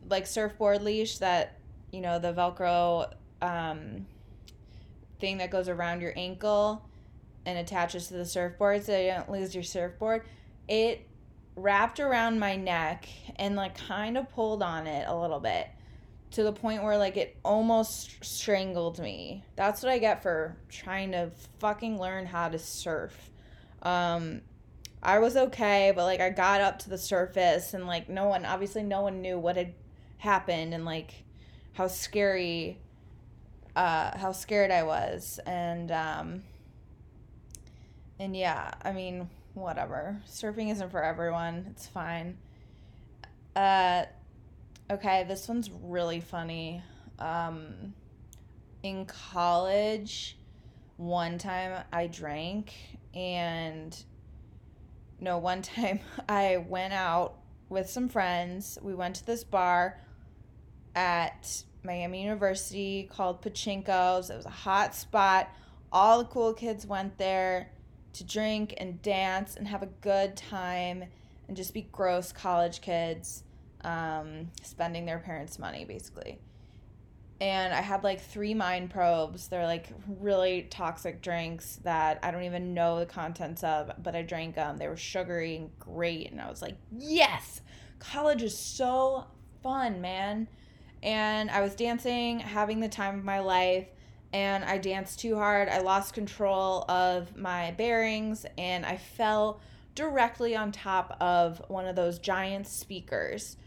like 0.10 0.28
surfboard 0.28 0.82
leash 0.82 1.20
that, 1.20 1.58
you 1.94 2.02
know, 2.02 2.20
the 2.20 2.34
Velcro 2.34 3.14
um, 3.42 4.06
thing 5.22 5.38
that 5.38 5.52
goes 5.52 5.70
around 5.70 6.02
your 6.02 6.12
ankle 6.18 6.84
and 7.46 7.58
attaches 7.58 8.10
to 8.10 8.16
the 8.16 8.26
surfboard 8.26 8.84
so 8.84 9.00
you 9.00 9.08
don't 9.08 9.32
lose 9.32 9.56
your 9.56 9.64
surfboard, 9.64 10.26
it 10.68 11.08
wrapped 11.56 12.02
around 12.02 12.40
my 12.40 12.58
neck 12.58 13.08
and 13.38 13.56
like 13.56 13.78
kind 13.88 14.18
of 14.18 14.28
pulled 14.28 14.62
on 14.62 14.86
it 14.86 15.08
a 15.08 15.16
little 15.16 15.40
bit 15.40 15.70
to 16.34 16.44
the 16.44 16.52
point 16.52 16.84
where 16.84 16.98
like 16.98 17.16
it 17.16 17.38
almost 17.46 18.24
strangled 18.24 19.00
me. 19.00 19.44
That's 19.56 19.84
what 19.84 19.92
I 19.92 20.00
get 20.00 20.24
for 20.24 20.58
trying 20.68 21.12
to 21.12 21.32
fucking 21.60 22.00
learn 22.00 22.26
how 22.26 22.50
to 22.50 22.60
surf. 22.60 23.30
Um 23.82 24.42
I 25.02 25.20
was 25.20 25.36
okay, 25.38 25.92
but 25.96 26.04
like 26.06 26.22
I 26.22 26.30
got 26.30 26.62
up 26.62 26.80
to 26.80 26.90
the 26.90 26.98
surface 26.98 27.74
and 27.74 27.86
like 27.86 28.10
no 28.10 28.28
one 28.28 28.46
obviously 28.46 28.84
no 28.84 29.02
one 29.02 29.22
knew 29.22 29.38
what 29.38 29.58
had 29.58 29.74
happened 30.18 30.74
and 30.74 30.86
like 30.86 31.24
how 31.74 31.88
scary 31.88 32.80
uh 33.76 34.18
how 34.18 34.32
scared 34.32 34.72
I 34.72 34.84
was 34.84 35.40
and 35.46 35.92
um 35.92 36.44
and 38.20 38.36
yeah, 38.36 38.72
I 38.84 38.92
mean, 38.92 39.30
whatever. 39.54 40.22
Surfing 40.28 40.72
isn't 40.72 40.92
for 40.92 41.04
everyone. 41.04 41.68
It's 41.70 41.86
fine. 41.86 42.38
Uh 43.56 44.06
okay, 44.92 45.26
this 45.28 45.48
one's 45.48 45.70
really 45.72 46.20
funny. 46.20 46.82
Um 47.20 47.94
in 48.84 49.06
college, 49.06 50.38
one 50.98 51.38
time 51.38 51.84
I 51.92 52.08
drank 52.08 52.74
and 53.14 53.96
no, 55.20 55.38
one 55.38 55.62
time 55.62 56.00
I 56.28 56.58
went 56.58 56.94
out 56.94 57.36
with 57.70 57.90
some 57.90 58.10
friends. 58.10 58.78
We 58.82 58.94
went 58.94 59.16
to 59.16 59.26
this 59.26 59.44
bar 59.44 60.00
at 60.96 61.64
Miami 61.84 62.24
University 62.24 63.10
called 63.12 63.42
Pachinko's. 63.42 64.30
It 64.30 64.36
was 64.36 64.46
a 64.46 64.50
hot 64.50 64.96
spot. 64.96 65.50
All 65.92 66.20
the 66.20 66.26
cool 66.26 66.54
kids 66.54 66.86
went 66.86 67.18
there 67.18 67.72
to 68.14 68.24
drink 68.24 68.76
and 68.78 69.02
dance 69.02 69.56
and 69.56 69.68
have 69.68 69.82
a 69.82 69.90
good 70.02 70.38
time 70.38 71.06
and 71.48 71.58
just 71.58 71.74
be 71.74 71.82
gross 71.92 72.32
college 72.32 72.82
kids 72.82 73.44
um, 73.84 74.50
spending 74.62 75.06
their 75.06 75.20
parents' 75.20 75.60
money, 75.60 75.86
basically 75.86 76.40
and 77.44 77.74
I 77.74 77.82
had 77.82 78.06
like 78.06 78.22
three 78.22 78.54
mind 78.54 78.90
probes. 78.90 79.50
They're 79.50 79.66
like 79.66 79.90
really 80.22 80.68
toxic 80.70 81.22
drinks 81.22 81.78
that 81.84 82.20
I 82.24 82.32
don't 82.32 82.44
even 82.44 82.74
know 82.74 83.00
the 83.00 83.06
contents 83.06 83.66
of, 83.66 83.92
but 84.02 84.16
I 84.16 84.22
drank 84.22 84.56
them. 84.56 84.78
They 84.78 84.88
were 84.88 84.96
sugary 84.96 85.58
and 85.58 85.78
great, 85.78 86.32
and 86.32 86.40
I 86.40 86.50
was 86.50 86.62
like, 86.62 86.78
yes, 86.98 87.60
college 88.00 88.44
is 88.44 88.58
so 88.58 89.26
fun, 89.62 90.00
man. 90.00 90.48
And 91.02 91.52
I 91.52 91.60
was 91.60 91.76
dancing, 91.76 92.40
having 92.40 92.80
the 92.80 92.88
time 92.88 93.20
of 93.20 93.26
my 93.26 93.40
life, 93.40 93.88
and 94.32 94.64
I 94.64 94.78
danced 94.78 95.20
too 95.20 95.36
hard. 95.36 95.68
I 95.68 95.80
lost 95.80 96.14
control 96.14 96.86
of 96.90 97.36
my 97.36 97.72
bearings, 97.72 98.46
and 98.58 98.86
I 98.86 98.96
fell 98.96 99.60
directly 99.96 100.56
on 100.56 100.72
top 100.72 101.18
of 101.20 101.62
one 101.68 101.88
of 101.88 101.98
those 101.98 102.20
giant 102.20 102.68
speakers, 102.68 103.58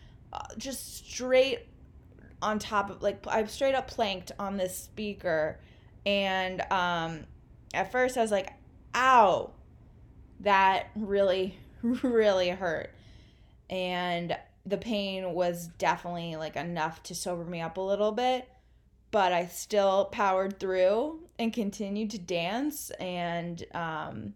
just 0.59 1.07
straight 1.09 1.61
on 2.43 2.59
top 2.59 2.91
of 2.91 3.03
like 3.03 3.27
I 3.27 3.45
straight 3.47 3.75
up 3.75 3.89
planked 3.89 4.33
on 4.39 4.57
this 4.57 4.77
speaker. 4.77 5.61
And 6.05 6.61
um 6.71 7.25
at 7.75 7.93
first 7.93 8.17
I 8.17 8.23
was 8.23 8.31
like 8.31 8.53
ow 8.95 9.51
that 10.41 10.89
really 10.95 11.59
really 11.83 12.51
hurt. 12.51 12.93
And 13.69 14.37
the 14.65 14.79
pain 14.79 15.33
was 15.33 15.69
definitely 15.79 16.37
like 16.37 16.57
enough 16.57 17.03
to 17.05 17.15
sober 17.15 17.45
me 17.45 17.61
up 17.61 17.77
a 17.77 17.81
little 17.81 18.13
bit 18.13 18.49
but 19.11 19.33
I 19.33 19.47
still 19.47 20.07
powered 20.07 20.59
through 20.59 21.21
and 21.39 21.53
continued 21.53 22.11
to 22.11 22.19
dance. 22.19 22.91
And 23.01 23.65
um 23.75 24.35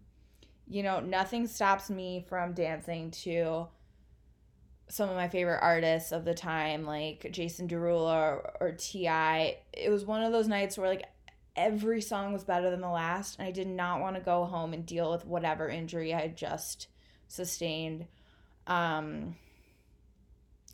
you 0.67 0.83
know 0.83 0.99
nothing 1.01 1.47
stops 1.47 1.89
me 1.89 2.25
from 2.29 2.53
dancing 2.53 3.11
to 3.11 3.67
some 4.91 5.09
of 5.09 5.15
my 5.15 5.29
favorite 5.29 5.59
artists 5.61 6.11
of 6.11 6.25
the 6.25 6.33
time, 6.33 6.85
like 6.85 7.29
Jason 7.31 7.67
Derulo 7.67 8.11
or, 8.11 8.53
or 8.59 8.71
T.I. 8.73 9.57
It 9.71 9.89
was 9.89 10.03
one 10.03 10.21
of 10.21 10.33
those 10.33 10.49
nights 10.49 10.77
where 10.77 10.89
like 10.89 11.05
every 11.55 12.01
song 12.01 12.33
was 12.33 12.43
better 12.43 12.69
than 12.69 12.81
the 12.81 12.89
last, 12.89 13.39
and 13.39 13.47
I 13.47 13.51
did 13.51 13.67
not 13.67 14.01
want 14.01 14.17
to 14.17 14.21
go 14.21 14.43
home 14.43 14.73
and 14.73 14.85
deal 14.85 15.09
with 15.09 15.25
whatever 15.25 15.69
injury 15.69 16.13
I 16.13 16.19
had 16.19 16.35
just 16.35 16.87
sustained. 17.29 18.05
Um, 18.67 19.37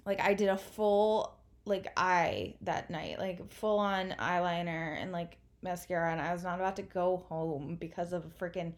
like 0.04 0.20
I 0.20 0.34
did 0.34 0.50
a 0.50 0.58
full 0.58 1.38
like 1.65 1.88
eye 1.96 2.56
that 2.62 2.89
night, 2.89 3.20
like 3.20 3.52
full 3.52 3.78
on 3.78 4.15
eyeliner 4.20 5.00
and 5.00 5.12
like 5.12 5.38
mascara, 5.62 6.12
and 6.12 6.20
I 6.20 6.34
was 6.34 6.44
not 6.44 6.60
about 6.60 6.78
to 6.78 6.82
go 6.82 7.24
home 7.30 7.78
because 7.80 8.13
of 8.13 8.26
a 8.26 8.44
freaking 8.44 8.74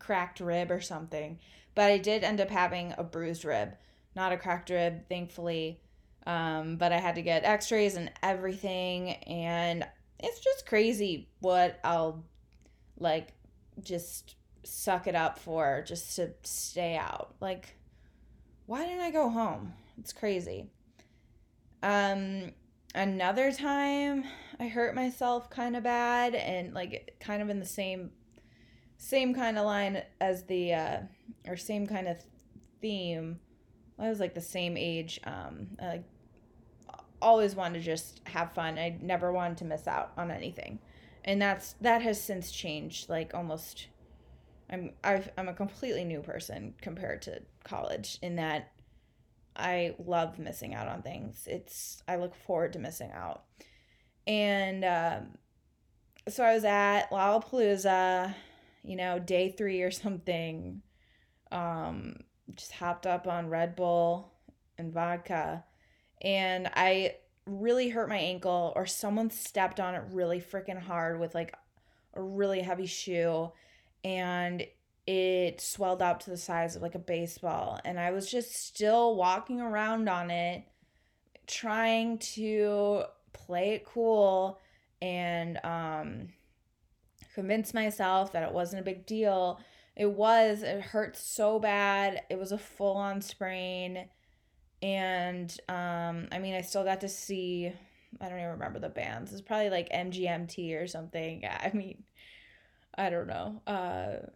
cracked 0.00 0.40
rib 0.40 0.72
or 0.72 0.80
something. 0.80 1.38
But 1.76 1.92
I 1.92 1.98
did 1.98 2.24
end 2.24 2.40
up 2.40 2.50
having 2.50 2.92
a 2.98 3.04
bruised 3.04 3.44
rib 3.44 3.74
not 4.14 4.32
a 4.32 4.36
cracked 4.36 4.70
rib, 4.70 5.08
thankfully. 5.08 5.80
Um, 6.26 6.76
but 6.76 6.92
I 6.92 6.98
had 6.98 7.16
to 7.16 7.22
get 7.22 7.44
x 7.44 7.70
rays 7.70 7.96
and 7.96 8.10
everything. 8.22 9.10
And 9.10 9.86
it's 10.18 10.40
just 10.40 10.66
crazy 10.66 11.28
what 11.40 11.78
I'll 11.84 12.24
like 12.98 13.34
just 13.82 14.36
suck 14.62 15.06
it 15.06 15.14
up 15.14 15.38
for 15.38 15.84
just 15.86 16.16
to 16.16 16.30
stay 16.42 16.96
out. 16.96 17.34
Like, 17.40 17.76
why 18.66 18.86
didn't 18.86 19.02
I 19.02 19.10
go 19.10 19.28
home? 19.28 19.74
It's 19.98 20.12
crazy. 20.12 20.70
Um, 21.82 22.52
another 22.94 23.52
time 23.52 24.24
I 24.58 24.68
hurt 24.68 24.94
myself 24.94 25.50
kind 25.50 25.76
of 25.76 25.82
bad 25.82 26.34
and 26.34 26.72
like 26.72 27.16
kind 27.20 27.42
of 27.42 27.50
in 27.50 27.60
the 27.60 27.66
same 27.66 28.10
same 28.96 29.34
kind 29.34 29.58
of 29.58 29.66
line 29.66 30.02
as 30.20 30.44
the 30.44 30.72
uh 30.72 30.98
or 31.46 31.56
same 31.56 31.86
kind 31.86 32.08
of 32.08 32.16
theme 32.80 33.38
I 33.98 34.08
was 34.08 34.20
like 34.20 34.34
the 34.34 34.40
same 34.40 34.76
age. 34.76 35.20
Um, 35.24 35.68
I 35.80 36.02
always 37.22 37.54
wanted 37.54 37.78
to 37.78 37.84
just 37.84 38.20
have 38.26 38.52
fun. 38.52 38.78
I 38.78 38.98
never 39.00 39.32
wanted 39.32 39.58
to 39.58 39.64
miss 39.64 39.86
out 39.86 40.12
on 40.16 40.30
anything, 40.30 40.78
and 41.24 41.40
that's 41.40 41.74
that 41.80 42.02
has 42.02 42.20
since 42.20 42.50
changed. 42.50 43.08
Like 43.08 43.34
almost, 43.34 43.88
I'm 44.70 44.92
I've, 45.02 45.30
I'm 45.38 45.48
a 45.48 45.54
completely 45.54 46.04
new 46.04 46.20
person 46.20 46.74
compared 46.80 47.22
to 47.22 47.42
college 47.64 48.18
in 48.22 48.36
that 48.36 48.72
I 49.56 49.94
love 50.04 50.38
missing 50.38 50.74
out 50.74 50.88
on 50.88 51.02
things. 51.02 51.46
It's 51.46 52.02
I 52.08 52.16
look 52.16 52.34
forward 52.34 52.72
to 52.74 52.78
missing 52.78 53.12
out, 53.12 53.44
and 54.26 54.84
um, 54.84 55.38
so 56.28 56.42
I 56.44 56.54
was 56.54 56.64
at 56.64 57.10
Lollapalooza, 57.10 58.34
you 58.82 58.96
know, 58.96 59.18
day 59.18 59.50
three 59.50 59.82
or 59.82 59.90
something. 59.90 60.82
Um, 61.52 62.16
just 62.54 62.72
hopped 62.72 63.06
up 63.06 63.26
on 63.26 63.48
Red 63.48 63.76
Bull 63.76 64.32
and 64.78 64.92
vodka. 64.92 65.64
And 66.22 66.70
I 66.74 67.16
really 67.46 67.88
hurt 67.88 68.08
my 68.08 68.16
ankle 68.16 68.72
or 68.76 68.86
someone 68.86 69.30
stepped 69.30 69.80
on 69.80 69.94
it 69.94 70.02
really 70.10 70.40
freaking 70.40 70.80
hard 70.80 71.20
with 71.20 71.34
like 71.34 71.54
a 72.14 72.22
really 72.22 72.60
heavy 72.60 72.86
shoe 72.86 73.52
and 74.02 74.66
it 75.06 75.60
swelled 75.60 76.00
out 76.00 76.20
to 76.20 76.30
the 76.30 76.36
size 76.36 76.76
of 76.76 76.82
like 76.82 76.94
a 76.94 77.00
baseball. 77.00 77.78
And 77.84 78.00
I 78.00 78.10
was 78.12 78.30
just 78.30 78.54
still 78.54 79.16
walking 79.16 79.60
around 79.60 80.08
on 80.08 80.30
it 80.30 80.64
trying 81.46 82.18
to 82.18 83.02
play 83.32 83.72
it 83.72 83.84
cool 83.84 84.58
and 85.02 85.58
um 85.64 86.28
convince 87.34 87.74
myself 87.74 88.32
that 88.32 88.44
it 88.44 88.52
wasn't 88.52 88.80
a 88.80 88.84
big 88.84 89.04
deal 89.04 89.60
it 89.96 90.10
was, 90.10 90.62
it 90.62 90.80
hurt 90.80 91.16
so 91.16 91.58
bad. 91.58 92.22
It 92.28 92.38
was 92.38 92.52
a 92.52 92.58
full 92.58 92.96
on 92.96 93.20
sprain. 93.20 94.06
And 94.82 95.56
um, 95.68 96.28
I 96.32 96.38
mean, 96.40 96.54
I 96.54 96.62
still 96.62 96.84
got 96.84 97.00
to 97.02 97.08
see, 97.08 97.72
I 98.20 98.28
don't 98.28 98.38
even 98.38 98.50
remember 98.50 98.80
the 98.80 98.88
bands. 98.88 99.32
It's 99.32 99.40
probably 99.40 99.70
like 99.70 99.88
MGMT 99.90 100.80
or 100.80 100.86
something. 100.86 101.44
I 101.44 101.70
mean, 101.72 102.04
I 102.96 103.10
don't 103.10 103.28
know. 103.28 103.62
Uh, 103.66 104.26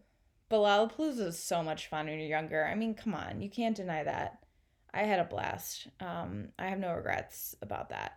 but 0.49 0.59
Lollapalooza 0.59 1.27
is 1.27 1.39
so 1.39 1.63
much 1.63 1.89
fun 1.89 2.07
when 2.07 2.19
you're 2.19 2.29
younger. 2.29 2.65
I 2.65 2.75
mean, 2.75 2.95
come 2.95 3.15
on, 3.15 3.43
you 3.43 3.51
can't 3.51 3.77
deny 3.77 4.05
that. 4.05 4.39
I 4.95 5.03
had 5.03 5.21
a 5.21 5.25
blast. 5.25 5.89
Um, 6.01 6.49
I 6.59 6.67
have 6.67 6.79
no 6.79 6.95
regrets 6.95 7.55
about 7.61 7.91
that. 7.91 8.13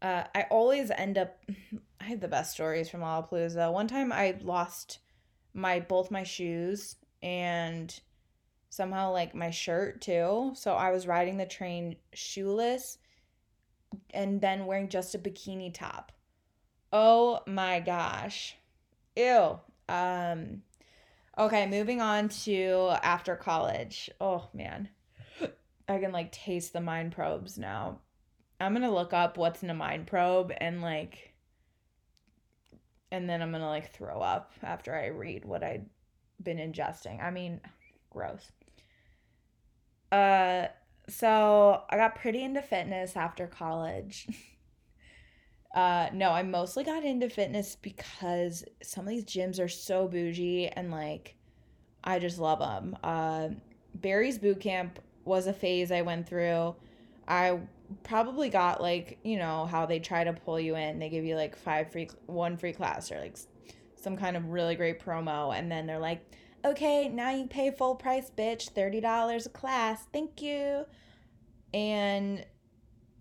Uh, 0.00 0.24
I 0.34 0.46
always 0.50 0.90
end 0.90 1.18
up. 1.18 1.38
I 2.00 2.04
have 2.04 2.20
the 2.20 2.28
best 2.28 2.54
stories 2.54 2.88
from 2.88 3.00
Lollapalooza. 3.00 3.72
One 3.72 3.86
time 3.86 4.10
I 4.10 4.36
lost 4.42 4.98
my 5.54 5.80
both 5.80 6.10
my 6.10 6.22
shoes 6.22 6.96
and 7.22 7.98
somehow 8.70 9.12
like 9.12 9.34
my 9.34 9.50
shirt 9.50 10.00
too. 10.00 10.52
So 10.54 10.74
I 10.74 10.90
was 10.90 11.06
riding 11.06 11.36
the 11.36 11.46
train 11.46 11.96
shoeless 12.12 12.98
and 14.10 14.40
then 14.40 14.66
wearing 14.66 14.88
just 14.88 15.14
a 15.14 15.18
bikini 15.18 15.72
top. 15.72 16.12
Oh 16.92 17.40
my 17.46 17.80
gosh. 17.80 18.56
Ew. 19.16 19.58
Um 19.88 20.62
okay, 21.38 21.66
moving 21.66 22.00
on 22.00 22.28
to 22.28 22.90
after 23.02 23.36
college. 23.36 24.10
Oh 24.20 24.48
man. 24.54 24.88
I 25.88 25.98
can 25.98 26.12
like 26.12 26.32
taste 26.32 26.72
the 26.72 26.80
mind 26.80 27.12
probes 27.12 27.58
now. 27.58 27.98
I'm 28.60 28.72
going 28.72 28.82
to 28.82 28.90
look 28.90 29.12
up 29.12 29.36
what's 29.36 29.62
in 29.62 29.70
a 29.70 29.74
mind 29.74 30.06
probe 30.06 30.52
and 30.56 30.82
like 30.82 31.31
and 33.12 33.28
then 33.28 33.42
I'm 33.42 33.52
gonna 33.52 33.68
like 33.68 33.92
throw 33.92 34.20
up 34.20 34.52
after 34.62 34.94
I 34.94 35.06
read 35.06 35.44
what 35.44 35.62
I'd 35.62 35.86
been 36.42 36.56
ingesting. 36.56 37.22
I 37.22 37.30
mean, 37.30 37.60
gross. 38.10 38.50
Uh, 40.10 40.66
so 41.08 41.82
I 41.90 41.96
got 41.96 42.16
pretty 42.16 42.42
into 42.42 42.62
fitness 42.62 43.16
after 43.16 43.46
college. 43.46 44.26
Uh, 45.74 46.10
no, 46.12 46.30
I 46.30 46.42
mostly 46.42 46.84
got 46.84 47.02
into 47.02 47.30
fitness 47.30 47.76
because 47.80 48.62
some 48.82 49.06
of 49.06 49.08
these 49.10 49.24
gyms 49.24 49.58
are 49.58 49.68
so 49.70 50.06
bougie 50.06 50.68
and 50.68 50.90
like 50.90 51.34
I 52.04 52.18
just 52.18 52.38
love 52.38 52.58
them. 52.58 52.94
Uh, 53.02 53.48
Barry's 53.94 54.38
boot 54.38 54.60
camp 54.60 54.98
was 55.24 55.46
a 55.46 55.52
phase 55.54 55.90
I 55.90 56.02
went 56.02 56.28
through. 56.28 56.74
I 57.26 57.58
probably 58.02 58.48
got 58.48 58.80
like 58.80 59.18
you 59.22 59.38
know 59.38 59.66
how 59.66 59.86
they 59.86 59.98
try 59.98 60.24
to 60.24 60.32
pull 60.32 60.58
you 60.58 60.76
in. 60.76 60.98
They 60.98 61.08
give 61.08 61.24
you 61.24 61.36
like 61.36 61.56
five 61.56 61.90
free, 61.90 62.08
one 62.26 62.56
free 62.56 62.72
class 62.72 63.10
or 63.10 63.18
like 63.18 63.36
some 63.96 64.16
kind 64.16 64.36
of 64.36 64.50
really 64.50 64.74
great 64.74 65.00
promo, 65.00 65.56
and 65.56 65.70
then 65.70 65.86
they're 65.86 65.98
like, 65.98 66.24
okay, 66.64 67.08
now 67.08 67.30
you 67.30 67.46
pay 67.46 67.70
full 67.70 67.94
price, 67.94 68.30
bitch, 68.36 68.70
thirty 68.70 69.00
dollars 69.00 69.46
a 69.46 69.50
class. 69.50 70.06
Thank 70.12 70.42
you. 70.42 70.86
And 71.74 72.44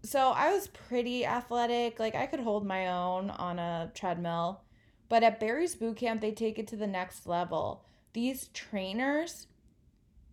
so 0.03 0.29
I 0.29 0.51
was 0.53 0.67
pretty 0.67 1.25
athletic. 1.25 1.99
Like 1.99 2.15
I 2.15 2.25
could 2.25 2.39
hold 2.39 2.65
my 2.65 2.88
own 2.88 3.29
on 3.29 3.60
a 3.60 3.91
treadmill. 3.93 4.62
But 5.10 5.23
at 5.23 5.39
Barry's 5.39 5.75
boot 5.75 5.97
camp, 5.97 6.21
they 6.21 6.31
take 6.31 6.57
it 6.57 6.67
to 6.69 6.77
the 6.77 6.88
next 6.88 7.27
level. 7.27 7.86
These 8.13 8.47
trainers 8.53 9.47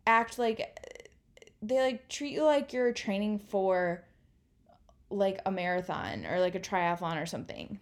act 0.07 0.39
like 0.39 0.79
they 1.61 1.81
like 1.81 2.09
treat 2.09 2.33
you 2.33 2.45
like 2.45 2.73
you're 2.73 2.93
training 2.93 3.39
for 3.39 4.05
like 5.11 5.41
a 5.47 5.51
marathon 5.51 6.27
or 6.27 6.41
like 6.41 6.55
a 6.55 6.61
triathlon 6.61 7.21
or 7.21 7.27
something. 7.27 7.81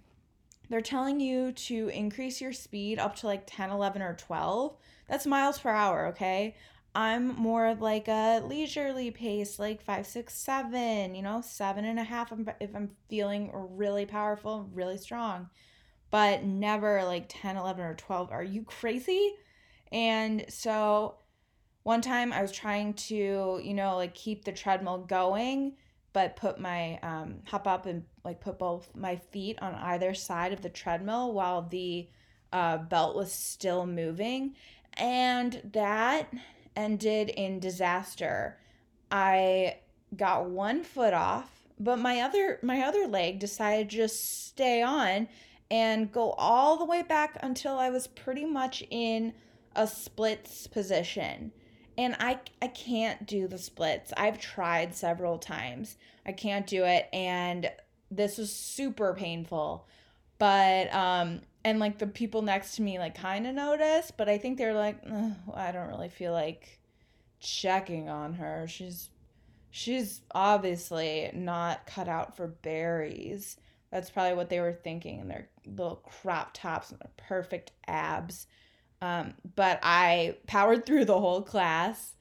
They're 0.68 0.80
telling 0.80 1.20
you 1.20 1.52
to 1.52 1.88
increase 1.88 2.40
your 2.40 2.52
speed 2.52 2.98
up 2.98 3.16
to 3.16 3.26
like 3.26 3.44
10, 3.46 3.70
11, 3.70 4.02
or 4.02 4.14
12. 4.14 4.76
That's 5.08 5.26
miles 5.26 5.58
per 5.58 5.70
hour, 5.70 6.06
okay? 6.08 6.56
I'm 6.94 7.28
more 7.36 7.66
of 7.66 7.82
like 7.82 8.08
a 8.08 8.40
leisurely 8.40 9.10
pace, 9.10 9.58
like 9.58 9.82
five, 9.82 10.06
six, 10.06 10.34
seven, 10.34 11.14
you 11.14 11.22
know, 11.22 11.42
seven 11.42 11.84
and 11.84 11.98
a 11.98 12.04
half 12.04 12.32
if 12.58 12.74
I'm 12.74 12.90
feeling 13.08 13.50
really 13.52 14.06
powerful, 14.06 14.68
really 14.72 14.96
strong, 14.96 15.50
but 16.10 16.42
never 16.42 17.04
like 17.04 17.26
10, 17.28 17.58
11, 17.58 17.84
or 17.84 17.94
12. 17.94 18.32
Are 18.32 18.42
you 18.42 18.62
crazy? 18.62 19.34
And 19.92 20.46
so 20.48 21.16
one 21.82 22.00
time 22.00 22.32
I 22.32 22.42
was 22.42 22.50
trying 22.50 22.94
to, 22.94 23.60
you 23.62 23.74
know, 23.74 23.96
like 23.96 24.14
keep 24.14 24.44
the 24.44 24.52
treadmill 24.52 24.98
going, 24.98 25.76
but 26.16 26.34
put 26.34 26.58
my, 26.58 26.98
um, 27.02 27.34
hop 27.44 27.66
up 27.66 27.84
and 27.84 28.02
like 28.24 28.40
put 28.40 28.58
both 28.58 28.88
my 28.94 29.16
feet 29.16 29.58
on 29.60 29.74
either 29.74 30.14
side 30.14 30.50
of 30.50 30.62
the 30.62 30.68
treadmill 30.70 31.34
while 31.34 31.60
the 31.60 32.08
uh, 32.54 32.78
belt 32.78 33.14
was 33.14 33.30
still 33.30 33.84
moving. 33.86 34.56
And 34.94 35.60
that 35.74 36.32
ended 36.74 37.28
in 37.28 37.60
disaster. 37.60 38.56
I 39.10 39.76
got 40.16 40.48
one 40.48 40.84
foot 40.84 41.12
off, 41.12 41.50
but 41.78 41.98
my 41.98 42.22
other 42.22 42.60
my 42.62 42.80
other 42.80 43.06
leg 43.06 43.38
decided 43.38 43.90
to 43.90 43.96
just 43.96 44.46
stay 44.46 44.80
on 44.80 45.28
and 45.70 46.10
go 46.10 46.30
all 46.38 46.78
the 46.78 46.86
way 46.86 47.02
back 47.02 47.36
until 47.42 47.78
I 47.78 47.90
was 47.90 48.06
pretty 48.06 48.46
much 48.46 48.82
in 48.88 49.34
a 49.74 49.86
splits 49.86 50.66
position. 50.66 51.52
And 51.98 52.16
I 52.18 52.38
I 52.60 52.68
can't 52.68 53.26
do 53.26 53.48
the 53.48 53.58
splits. 53.58 54.12
I've 54.16 54.38
tried 54.38 54.94
several 54.94 55.38
times. 55.38 55.96
I 56.24 56.32
can't 56.32 56.66
do 56.66 56.84
it 56.84 57.08
and 57.12 57.70
this 58.10 58.38
was 58.38 58.52
super 58.52 59.14
painful. 59.14 59.86
But 60.38 60.92
um 60.94 61.40
and 61.66 61.80
like 61.80 61.98
the 61.98 62.06
people 62.06 62.42
next 62.42 62.76
to 62.76 62.82
me 62.82 62.98
like 63.00 63.16
kind 63.16 63.44
of 63.44 63.52
noticed 63.52 64.16
but 64.16 64.28
i 64.28 64.38
think 64.38 64.56
they're 64.56 64.72
like 64.72 64.98
i 65.52 65.72
don't 65.72 65.88
really 65.88 66.08
feel 66.08 66.32
like 66.32 66.78
checking 67.40 68.08
on 68.08 68.32
her 68.34 68.66
she's 68.68 69.10
she's 69.70 70.22
obviously 70.32 71.30
not 71.34 71.84
cut 71.86 72.08
out 72.08 72.36
for 72.36 72.46
Barry's. 72.46 73.56
that's 73.90 74.10
probably 74.10 74.34
what 74.34 74.48
they 74.48 74.60
were 74.60 74.72
thinking 74.72 75.18
in 75.18 75.28
their 75.28 75.48
little 75.66 75.96
crop 75.96 76.54
tops 76.54 76.90
and 76.90 77.00
their 77.00 77.10
perfect 77.16 77.72
abs 77.88 78.46
um, 79.02 79.34
but 79.54 79.78
i 79.82 80.36
powered 80.46 80.86
through 80.86 81.04
the 81.04 81.18
whole 81.18 81.42
class 81.42 82.14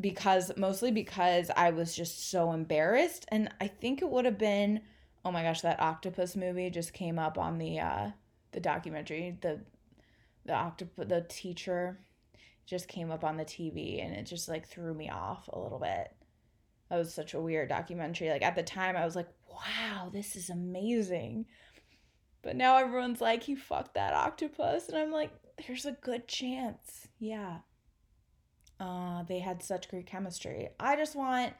because 0.00 0.50
mostly 0.56 0.90
because 0.90 1.50
i 1.56 1.70
was 1.70 1.94
just 1.94 2.30
so 2.30 2.52
embarrassed 2.52 3.24
and 3.28 3.48
i 3.60 3.66
think 3.66 4.02
it 4.02 4.08
would 4.08 4.24
have 4.24 4.38
been 4.38 4.80
oh 5.24 5.30
my 5.30 5.42
gosh 5.42 5.60
that 5.60 5.80
octopus 5.80 6.36
movie 6.36 6.68
just 6.68 6.92
came 6.92 7.18
up 7.18 7.38
on 7.38 7.58
the 7.58 7.78
uh 7.78 8.10
the 8.54 8.60
documentary, 8.60 9.36
the 9.42 9.60
the 10.46 10.52
octop 10.52 10.88
the 10.96 11.26
teacher 11.28 11.98
just 12.64 12.88
came 12.88 13.10
up 13.10 13.24
on 13.24 13.36
the 13.36 13.44
TV 13.44 14.02
and 14.02 14.14
it 14.14 14.24
just 14.24 14.48
like 14.48 14.66
threw 14.66 14.94
me 14.94 15.10
off 15.10 15.48
a 15.52 15.58
little 15.58 15.78
bit. 15.78 16.14
That 16.88 16.98
was 16.98 17.12
such 17.12 17.34
a 17.34 17.40
weird 17.40 17.68
documentary. 17.68 18.30
Like 18.30 18.42
at 18.42 18.54
the 18.54 18.62
time 18.62 18.96
I 18.96 19.04
was 19.04 19.16
like, 19.16 19.28
"Wow, 19.50 20.08
this 20.12 20.36
is 20.36 20.48
amazing." 20.48 21.46
But 22.42 22.56
now 22.56 22.76
everyone's 22.76 23.20
like, 23.20 23.42
"He 23.42 23.56
fucked 23.56 23.94
that 23.94 24.14
octopus." 24.14 24.88
And 24.88 24.96
I'm 24.96 25.10
like, 25.10 25.32
"There's 25.66 25.86
a 25.86 25.92
good 25.92 26.28
chance." 26.28 27.08
Yeah. 27.18 27.58
Uh 28.80 29.22
they 29.24 29.38
had 29.38 29.62
such 29.62 29.88
great 29.88 30.06
chemistry. 30.06 30.68
I 30.80 30.96
just 30.96 31.14
want 31.14 31.54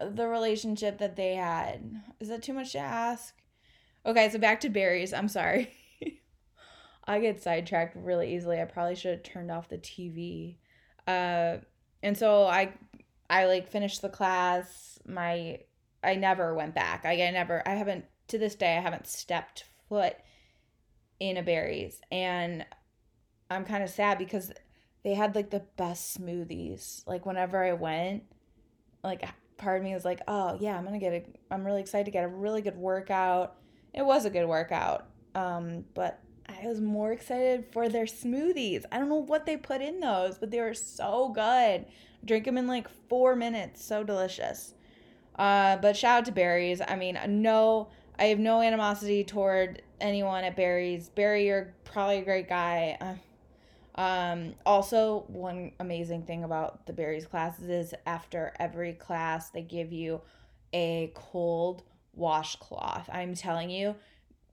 the 0.00 0.26
relationship 0.26 0.98
that 0.98 1.16
they 1.16 1.34
had. 1.34 2.02
Is 2.20 2.28
that 2.28 2.42
too 2.42 2.54
much 2.54 2.72
to 2.72 2.78
ask? 2.78 3.34
Okay, 4.06 4.30
so 4.30 4.38
back 4.38 4.60
to 4.60 4.70
Barry's. 4.70 5.12
I'm 5.12 5.28
sorry. 5.28 5.72
I 7.04 7.20
get 7.20 7.42
sidetracked 7.42 7.96
really 7.96 8.34
easily. 8.34 8.60
I 8.60 8.64
probably 8.64 8.94
should 8.94 9.12
have 9.12 9.22
turned 9.22 9.50
off 9.50 9.68
the 9.68 9.78
TV. 9.78 10.56
Uh, 11.06 11.58
and 12.02 12.16
so 12.16 12.44
I, 12.44 12.72
I 13.28 13.46
like 13.46 13.68
finished 13.68 14.00
the 14.00 14.08
class. 14.08 14.98
My, 15.06 15.60
I 16.02 16.14
never 16.14 16.54
went 16.54 16.74
back. 16.74 17.04
I, 17.04 17.22
I 17.22 17.30
never. 17.30 17.66
I 17.66 17.74
haven't 17.74 18.06
to 18.28 18.38
this 18.38 18.54
day. 18.54 18.76
I 18.76 18.80
haven't 18.80 19.06
stepped 19.06 19.64
foot 19.88 20.16
in 21.20 21.36
a 21.36 21.42
Barry's, 21.42 22.00
and 22.10 22.66
I'm 23.50 23.64
kind 23.64 23.84
of 23.84 23.90
sad 23.90 24.18
because 24.18 24.52
they 25.04 25.14
had 25.14 25.34
like 25.34 25.50
the 25.50 25.64
best 25.76 26.18
smoothies. 26.18 27.06
Like 27.06 27.26
whenever 27.26 27.62
I 27.62 27.74
went, 27.74 28.24
like 29.04 29.24
part 29.56 29.78
of 29.78 29.84
me 29.84 29.94
was 29.94 30.04
like, 30.04 30.22
oh 30.26 30.56
yeah, 30.60 30.76
I'm 30.76 30.84
gonna 30.84 30.98
get 30.98 31.12
a. 31.12 31.24
I'm 31.54 31.64
really 31.64 31.80
excited 31.80 32.06
to 32.06 32.10
get 32.10 32.24
a 32.24 32.28
really 32.28 32.62
good 32.62 32.76
workout 32.76 33.56
it 33.92 34.04
was 34.04 34.24
a 34.24 34.30
good 34.30 34.46
workout. 34.46 35.06
Um, 35.34 35.84
but 35.94 36.20
I 36.48 36.66
was 36.66 36.80
more 36.80 37.12
excited 37.12 37.66
for 37.72 37.88
their 37.88 38.04
smoothies. 38.04 38.84
I 38.90 38.98
don't 38.98 39.08
know 39.08 39.16
what 39.16 39.46
they 39.46 39.56
put 39.56 39.80
in 39.80 40.00
those, 40.00 40.38
but 40.38 40.50
they 40.50 40.60
were 40.60 40.74
so 40.74 41.30
good. 41.34 41.86
Drink 42.24 42.44
them 42.44 42.58
in 42.58 42.66
like 42.66 42.88
four 43.08 43.36
minutes. 43.36 43.84
So 43.84 44.02
delicious. 44.02 44.74
Uh, 45.36 45.76
but 45.76 45.96
shout 45.96 46.18
out 46.18 46.24
to 46.26 46.32
Barry's. 46.32 46.80
I 46.86 46.96
mean, 46.96 47.18
no, 47.28 47.88
I 48.18 48.24
have 48.26 48.38
no 48.38 48.60
animosity 48.60 49.24
toward 49.24 49.82
anyone 50.00 50.44
at 50.44 50.56
Barry's. 50.56 51.08
Barry, 51.08 51.46
you're 51.46 51.74
probably 51.84 52.18
a 52.18 52.24
great 52.24 52.48
guy. 52.48 52.96
Uh, 53.00 54.00
um, 54.00 54.54
also, 54.64 55.24
one 55.28 55.72
amazing 55.80 56.22
thing 56.22 56.44
about 56.44 56.86
the 56.86 56.92
Barry's 56.92 57.26
classes 57.26 57.68
is 57.68 57.94
after 58.06 58.52
every 58.58 58.92
class, 58.94 59.50
they 59.50 59.62
give 59.62 59.92
you 59.92 60.20
a 60.72 61.12
cold 61.14 61.82
washcloth. 62.14 63.08
I'm 63.12 63.34
telling 63.34 63.70
you, 63.70 63.96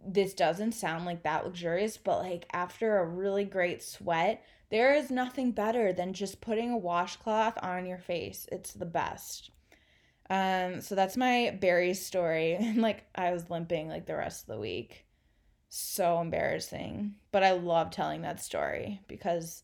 this 0.06 0.34
doesn't 0.34 0.74
sound 0.74 1.06
like 1.06 1.24
that 1.24 1.46
luxurious, 1.46 1.98
but 1.98 2.20
like 2.20 2.48
after 2.54 2.98
a 2.98 3.06
really 3.06 3.46
great 3.46 3.84
sweat, 3.84 4.44
there 4.70 4.94
is 4.94 5.10
nothing 5.10 5.52
better 5.52 5.94
than 5.94 6.14
just 6.14 6.42
putting 6.42 6.72
a 6.72 6.78
washcloth 6.78 7.58
on 7.62 7.86
your 7.86 7.98
face. 7.98 8.48
It's 8.52 8.74
the 8.74 8.86
best. 8.86 9.52
Um, 10.30 10.82
so 10.82 10.96
that's 10.96 11.16
my 11.16 11.58
Barry's 11.60 12.06
story. 12.06 12.58
Like 12.78 13.06
I 13.16 13.32
was 13.32 13.50
limping 13.50 13.88
like 13.88 14.06
the 14.06 14.16
rest 14.16 14.44
of 14.44 14.56
the 14.56 14.62
week. 14.62 15.07
So 15.70 16.20
embarrassing. 16.22 17.16
But 17.32 17.44
I 17.44 17.52
love 17.52 17.92
telling 17.92 18.22
that 18.22 18.42
story 18.42 19.02
because 19.08 19.64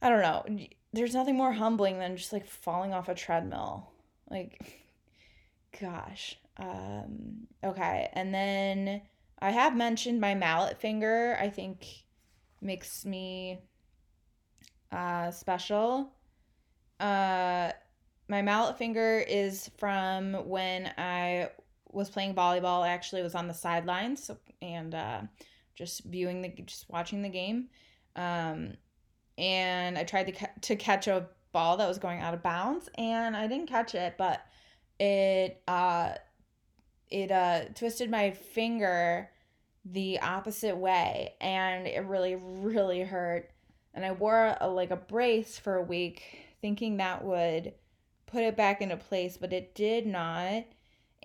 I 0.00 0.08
don't 0.08 0.22
know. 0.22 0.66
There's 0.92 1.14
nothing 1.14 1.36
more 1.36 1.52
humbling 1.52 1.98
than 1.98 2.16
just 2.16 2.32
like 2.32 2.46
falling 2.46 2.92
off 2.92 3.08
a 3.08 3.14
treadmill. 3.14 3.90
Like 4.30 4.82
gosh. 5.80 6.36
Um, 6.58 7.46
okay, 7.62 8.08
and 8.14 8.32
then 8.32 9.02
I 9.38 9.50
have 9.50 9.76
mentioned 9.76 10.20
my 10.20 10.34
mallet 10.34 10.80
finger. 10.80 11.36
I 11.38 11.50
think 11.50 11.86
makes 12.62 13.04
me 13.04 13.58
uh, 14.90 15.30
special. 15.30 16.12
Uh, 16.98 17.72
my 18.28 18.42
mallet 18.42 18.78
finger 18.78 19.22
is 19.28 19.70
from 19.76 20.32
when 20.48 20.92
I 20.96 21.50
was 21.90 22.10
playing 22.10 22.34
volleyball. 22.34 22.86
Actually 22.86 23.22
was 23.22 23.34
on 23.34 23.48
the 23.48 23.54
sidelines 23.54 24.30
and 24.62 24.94
uh, 24.94 25.22
just 25.74 26.04
viewing 26.04 26.42
the, 26.42 26.48
just 26.64 26.86
watching 26.88 27.22
the 27.22 27.28
game. 27.28 27.68
Um, 28.14 28.74
and 29.38 29.98
I 29.98 30.04
tried 30.04 30.26
to 30.26 30.32
ca- 30.32 30.52
to 30.62 30.76
catch 30.76 31.06
a 31.06 31.28
ball 31.52 31.76
that 31.76 31.88
was 31.88 31.98
going 31.98 32.20
out 32.20 32.34
of 32.34 32.42
bounds, 32.42 32.88
and 32.96 33.36
I 33.36 33.46
didn't 33.46 33.68
catch 33.68 33.94
it, 33.94 34.14
but 34.16 34.42
it 34.98 35.62
uh 35.68 36.12
it 37.10 37.30
uh 37.30 37.64
twisted 37.74 38.10
my 38.10 38.30
finger 38.30 39.30
the 39.84 40.18
opposite 40.20 40.76
way 40.76 41.34
and 41.40 41.86
it 41.86 42.04
really 42.06 42.34
really 42.34 43.02
hurt 43.02 43.50
and 43.94 44.04
i 44.04 44.10
wore 44.10 44.56
a, 44.60 44.68
like 44.68 44.90
a 44.90 44.96
brace 44.96 45.58
for 45.58 45.76
a 45.76 45.82
week 45.82 46.38
thinking 46.60 46.96
that 46.96 47.24
would 47.24 47.72
put 48.26 48.42
it 48.42 48.56
back 48.56 48.80
into 48.80 48.96
place 48.96 49.36
but 49.36 49.52
it 49.52 49.74
did 49.74 50.06
not 50.06 50.64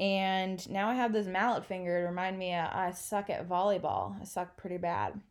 And 0.01 0.67
now 0.67 0.89
I 0.89 0.95
have 0.95 1.13
this 1.13 1.27
mallet 1.27 1.63
finger 1.63 2.01
to 2.01 2.07
remind 2.07 2.39
me 2.39 2.55
uh, 2.55 2.67
I 2.73 2.89
suck 2.89 3.29
at 3.29 3.47
volleyball. 3.47 4.19
I 4.19 4.23
suck 4.23 4.57
pretty 4.57 4.77
bad. 4.77 5.21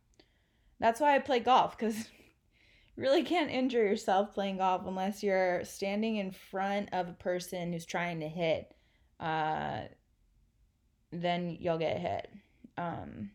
That's 0.79 1.01
why 1.01 1.13
I 1.13 1.19
play 1.19 1.41
golf 1.41 1.77
because 1.77 1.97
you 2.95 3.03
really 3.03 3.23
can't 3.23 3.51
injure 3.51 3.85
yourself 3.85 4.33
playing 4.33 4.59
golf 4.59 4.83
unless 4.87 5.23
you're 5.23 5.65
standing 5.65 6.15
in 6.15 6.31
front 6.31 6.87
of 6.93 7.09
a 7.09 7.13
person 7.13 7.73
who's 7.73 7.85
trying 7.85 8.21
to 8.21 8.29
hit. 8.29 8.73
Uh, 9.19 9.81
then 11.11 11.57
you'll 11.59 11.77
get 11.77 11.99
hit. 11.99 12.29
Um, 12.77 13.31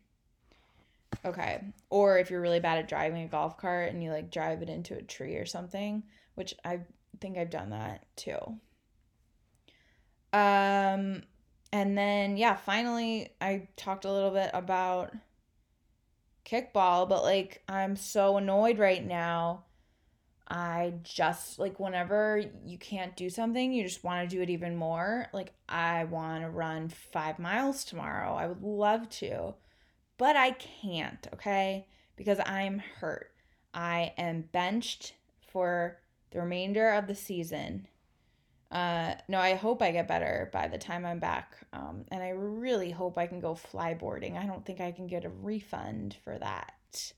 okay. 1.23 1.65
Or 1.91 2.19
if 2.19 2.31
you're 2.31 2.41
really 2.41 2.61
bad 2.61 2.79
at 2.79 2.89
driving 2.89 3.25
a 3.25 3.29
golf 3.29 3.59
cart 3.59 3.93
and 3.93 4.03
you 4.03 4.11
like 4.11 4.31
drive 4.31 4.63
it 4.63 4.71
into 4.71 4.97
a 4.97 5.03
tree 5.03 5.37
or 5.37 5.45
something, 5.45 6.03
which 6.35 6.55
I 6.65 6.81
think 7.21 7.37
I've 7.37 7.51
done 7.51 7.69
that 7.71 8.07
too. 8.17 8.39
Um, 10.37 11.23
and 11.73 11.97
then, 11.97 12.37
yeah, 12.37 12.57
finally, 12.57 13.31
I 13.41 13.69
talked 13.77 14.05
a 14.05 14.13
little 14.13 14.31
bit 14.31 14.51
about 14.53 15.15
kickball, 16.45 17.09
but 17.09 17.23
like, 17.23 17.63
I'm 17.69 17.97
so 17.97 18.37
annoyed 18.37 18.79
right 18.79 19.05
now. 19.05 19.65
I 20.49 20.95
just 21.03 21.59
like 21.59 21.81
whenever 21.81 22.41
you 22.65 22.79
can't 22.79 23.17
do 23.17 23.31
something, 23.31 23.73
you 23.73 23.83
just 23.83 24.05
want 24.05 24.29
to 24.29 24.37
do 24.37 24.43
it 24.43 24.51
even 24.51 24.77
more. 24.77 25.27
Like, 25.33 25.55
I 25.69 26.05
want 26.05 26.43
to 26.43 26.51
run 26.51 26.89
five 26.89 27.39
miles 27.39 27.85
tomorrow. 27.85 28.35
I 28.35 28.47
would 28.47 28.63
love 28.63 29.09
to, 29.21 29.55
but 30.19 30.37
I 30.37 30.53
can't, 30.53 31.27
okay? 31.33 31.89
Because 32.15 32.39
I'm 32.45 32.79
hurt. 33.01 33.33
I 33.73 34.13
am 34.19 34.49
benched 34.53 35.15
for 35.51 35.99
the 36.31 36.41
remainder 36.41 36.91
of 36.91 37.07
the 37.07 37.15
season 37.15 37.89
uh, 38.71 39.15
no, 39.29 39.39
I 39.39 39.55
hope 39.55 39.81
I 39.81 39.93
get 39.93 40.09
better 40.09 40.51
by 40.53 40.67
the 40.67 40.79
time 40.79 41.07
I'm 41.07 41.21
back. 41.21 41.57
Um, 41.73 42.05
and 42.11 42.23
I 42.23 42.31
really 42.31 42.91
hope 42.91 43.17
I 43.17 43.27
can 43.27 43.41
go 43.41 43.55
flyboarding. 43.55 44.37
I 44.37 44.47
don't 44.47 44.65
think 44.65 44.81
I 44.81 44.93
can 44.93 45.07
get 45.07 45.25
a 45.25 45.31
refund 45.31 46.17
for 46.25 46.37
that. 46.39 47.13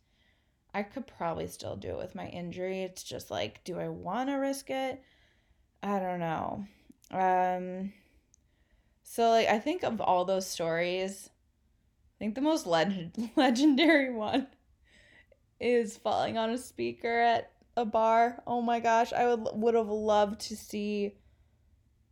I 0.74 0.82
could 0.82 1.06
probably 1.06 1.46
still 1.46 1.76
do 1.76 1.90
it 1.92 1.98
with 1.98 2.14
my 2.14 2.26
injury. 2.28 2.82
It's 2.82 3.02
just 3.02 3.30
like, 3.30 3.64
do 3.64 3.78
I 3.78 3.88
want 3.88 4.28
to 4.28 4.34
risk 4.34 4.68
it? 4.68 5.02
I 5.82 5.98
don't 5.98 6.20
know. 6.20 6.64
Um, 7.10 7.92
so 9.02 9.30
like, 9.30 9.48
I 9.48 9.58
think 9.58 9.82
of 9.84 10.00
all 10.02 10.26
those 10.26 10.46
stories, 10.46 11.30
I 12.16 12.18
think 12.18 12.34
the 12.34 12.42
most 12.42 12.66
leg- 12.66 13.30
legendary 13.36 14.12
one 14.12 14.48
is 15.58 15.96
falling 15.96 16.36
on 16.36 16.50
a 16.50 16.58
speaker 16.58 17.20
at 17.20 17.52
a 17.76 17.86
bar. 17.86 18.42
Oh 18.46 18.60
my 18.60 18.80
gosh, 18.80 19.12
I 19.12 19.26
would 19.26 19.48
would 19.54 19.74
have 19.74 19.88
loved 19.88 20.40
to 20.42 20.56
see 20.56 21.14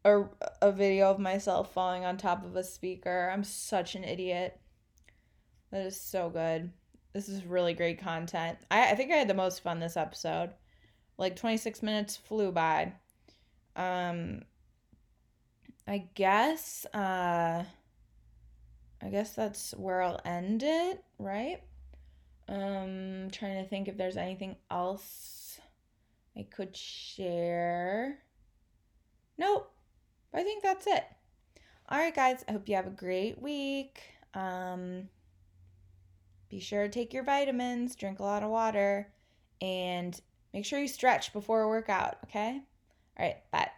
a, 0.06 0.28
a 0.62 0.72
video 0.72 1.10
of 1.10 1.18
myself 1.18 1.72
falling 1.72 2.04
on 2.04 2.16
top 2.16 2.44
of 2.44 2.56
a 2.56 2.64
speaker. 2.64 3.30
I'm 3.32 3.44
such 3.44 3.94
an 3.94 4.04
idiot. 4.04 4.58
That 5.70 5.86
is 5.86 6.00
so 6.00 6.30
good. 6.30 6.72
This 7.12 7.28
is 7.28 7.44
really 7.44 7.74
great 7.74 8.00
content. 8.00 8.58
I, 8.70 8.92
I 8.92 8.94
think 8.94 9.10
I 9.10 9.16
had 9.16 9.28
the 9.28 9.34
most 9.34 9.62
fun 9.62 9.80
this 9.80 9.96
episode. 9.96 10.50
Like 11.18 11.36
26 11.36 11.82
minutes 11.82 12.16
flew 12.16 12.52
by. 12.52 12.92
Um 13.74 14.42
I 15.88 16.08
guess 16.14 16.86
uh 16.94 17.64
I 19.02 19.08
guess 19.10 19.32
that's 19.32 19.72
where 19.72 20.02
I'll 20.02 20.20
end 20.24 20.62
it, 20.62 21.02
right? 21.18 21.62
Um 22.48 23.28
trying 23.32 23.62
to 23.62 23.68
think 23.68 23.88
if 23.88 23.96
there's 23.96 24.16
anything 24.16 24.56
else 24.70 25.60
I 26.36 26.42
could 26.42 26.76
share. 26.76 28.18
Nope. 29.38 29.72
I 30.36 30.42
think 30.42 30.62
that's 30.62 30.86
it. 30.86 31.04
All 31.88 31.98
right, 31.98 32.14
guys. 32.14 32.44
I 32.48 32.52
hope 32.52 32.68
you 32.68 32.76
have 32.76 32.86
a 32.86 32.90
great 32.90 33.40
week. 33.40 34.02
Um, 34.34 35.08
be 36.50 36.60
sure 36.60 36.82
to 36.82 36.88
take 36.88 37.14
your 37.14 37.24
vitamins, 37.24 37.96
drink 37.96 38.20
a 38.20 38.22
lot 38.22 38.42
of 38.42 38.50
water, 38.50 39.10
and 39.60 40.20
make 40.52 40.64
sure 40.64 40.78
you 40.78 40.88
stretch 40.88 41.32
before 41.32 41.62
a 41.62 41.68
workout, 41.68 42.18
okay? 42.24 42.60
All 43.18 43.26
right, 43.26 43.50
bye. 43.50 43.70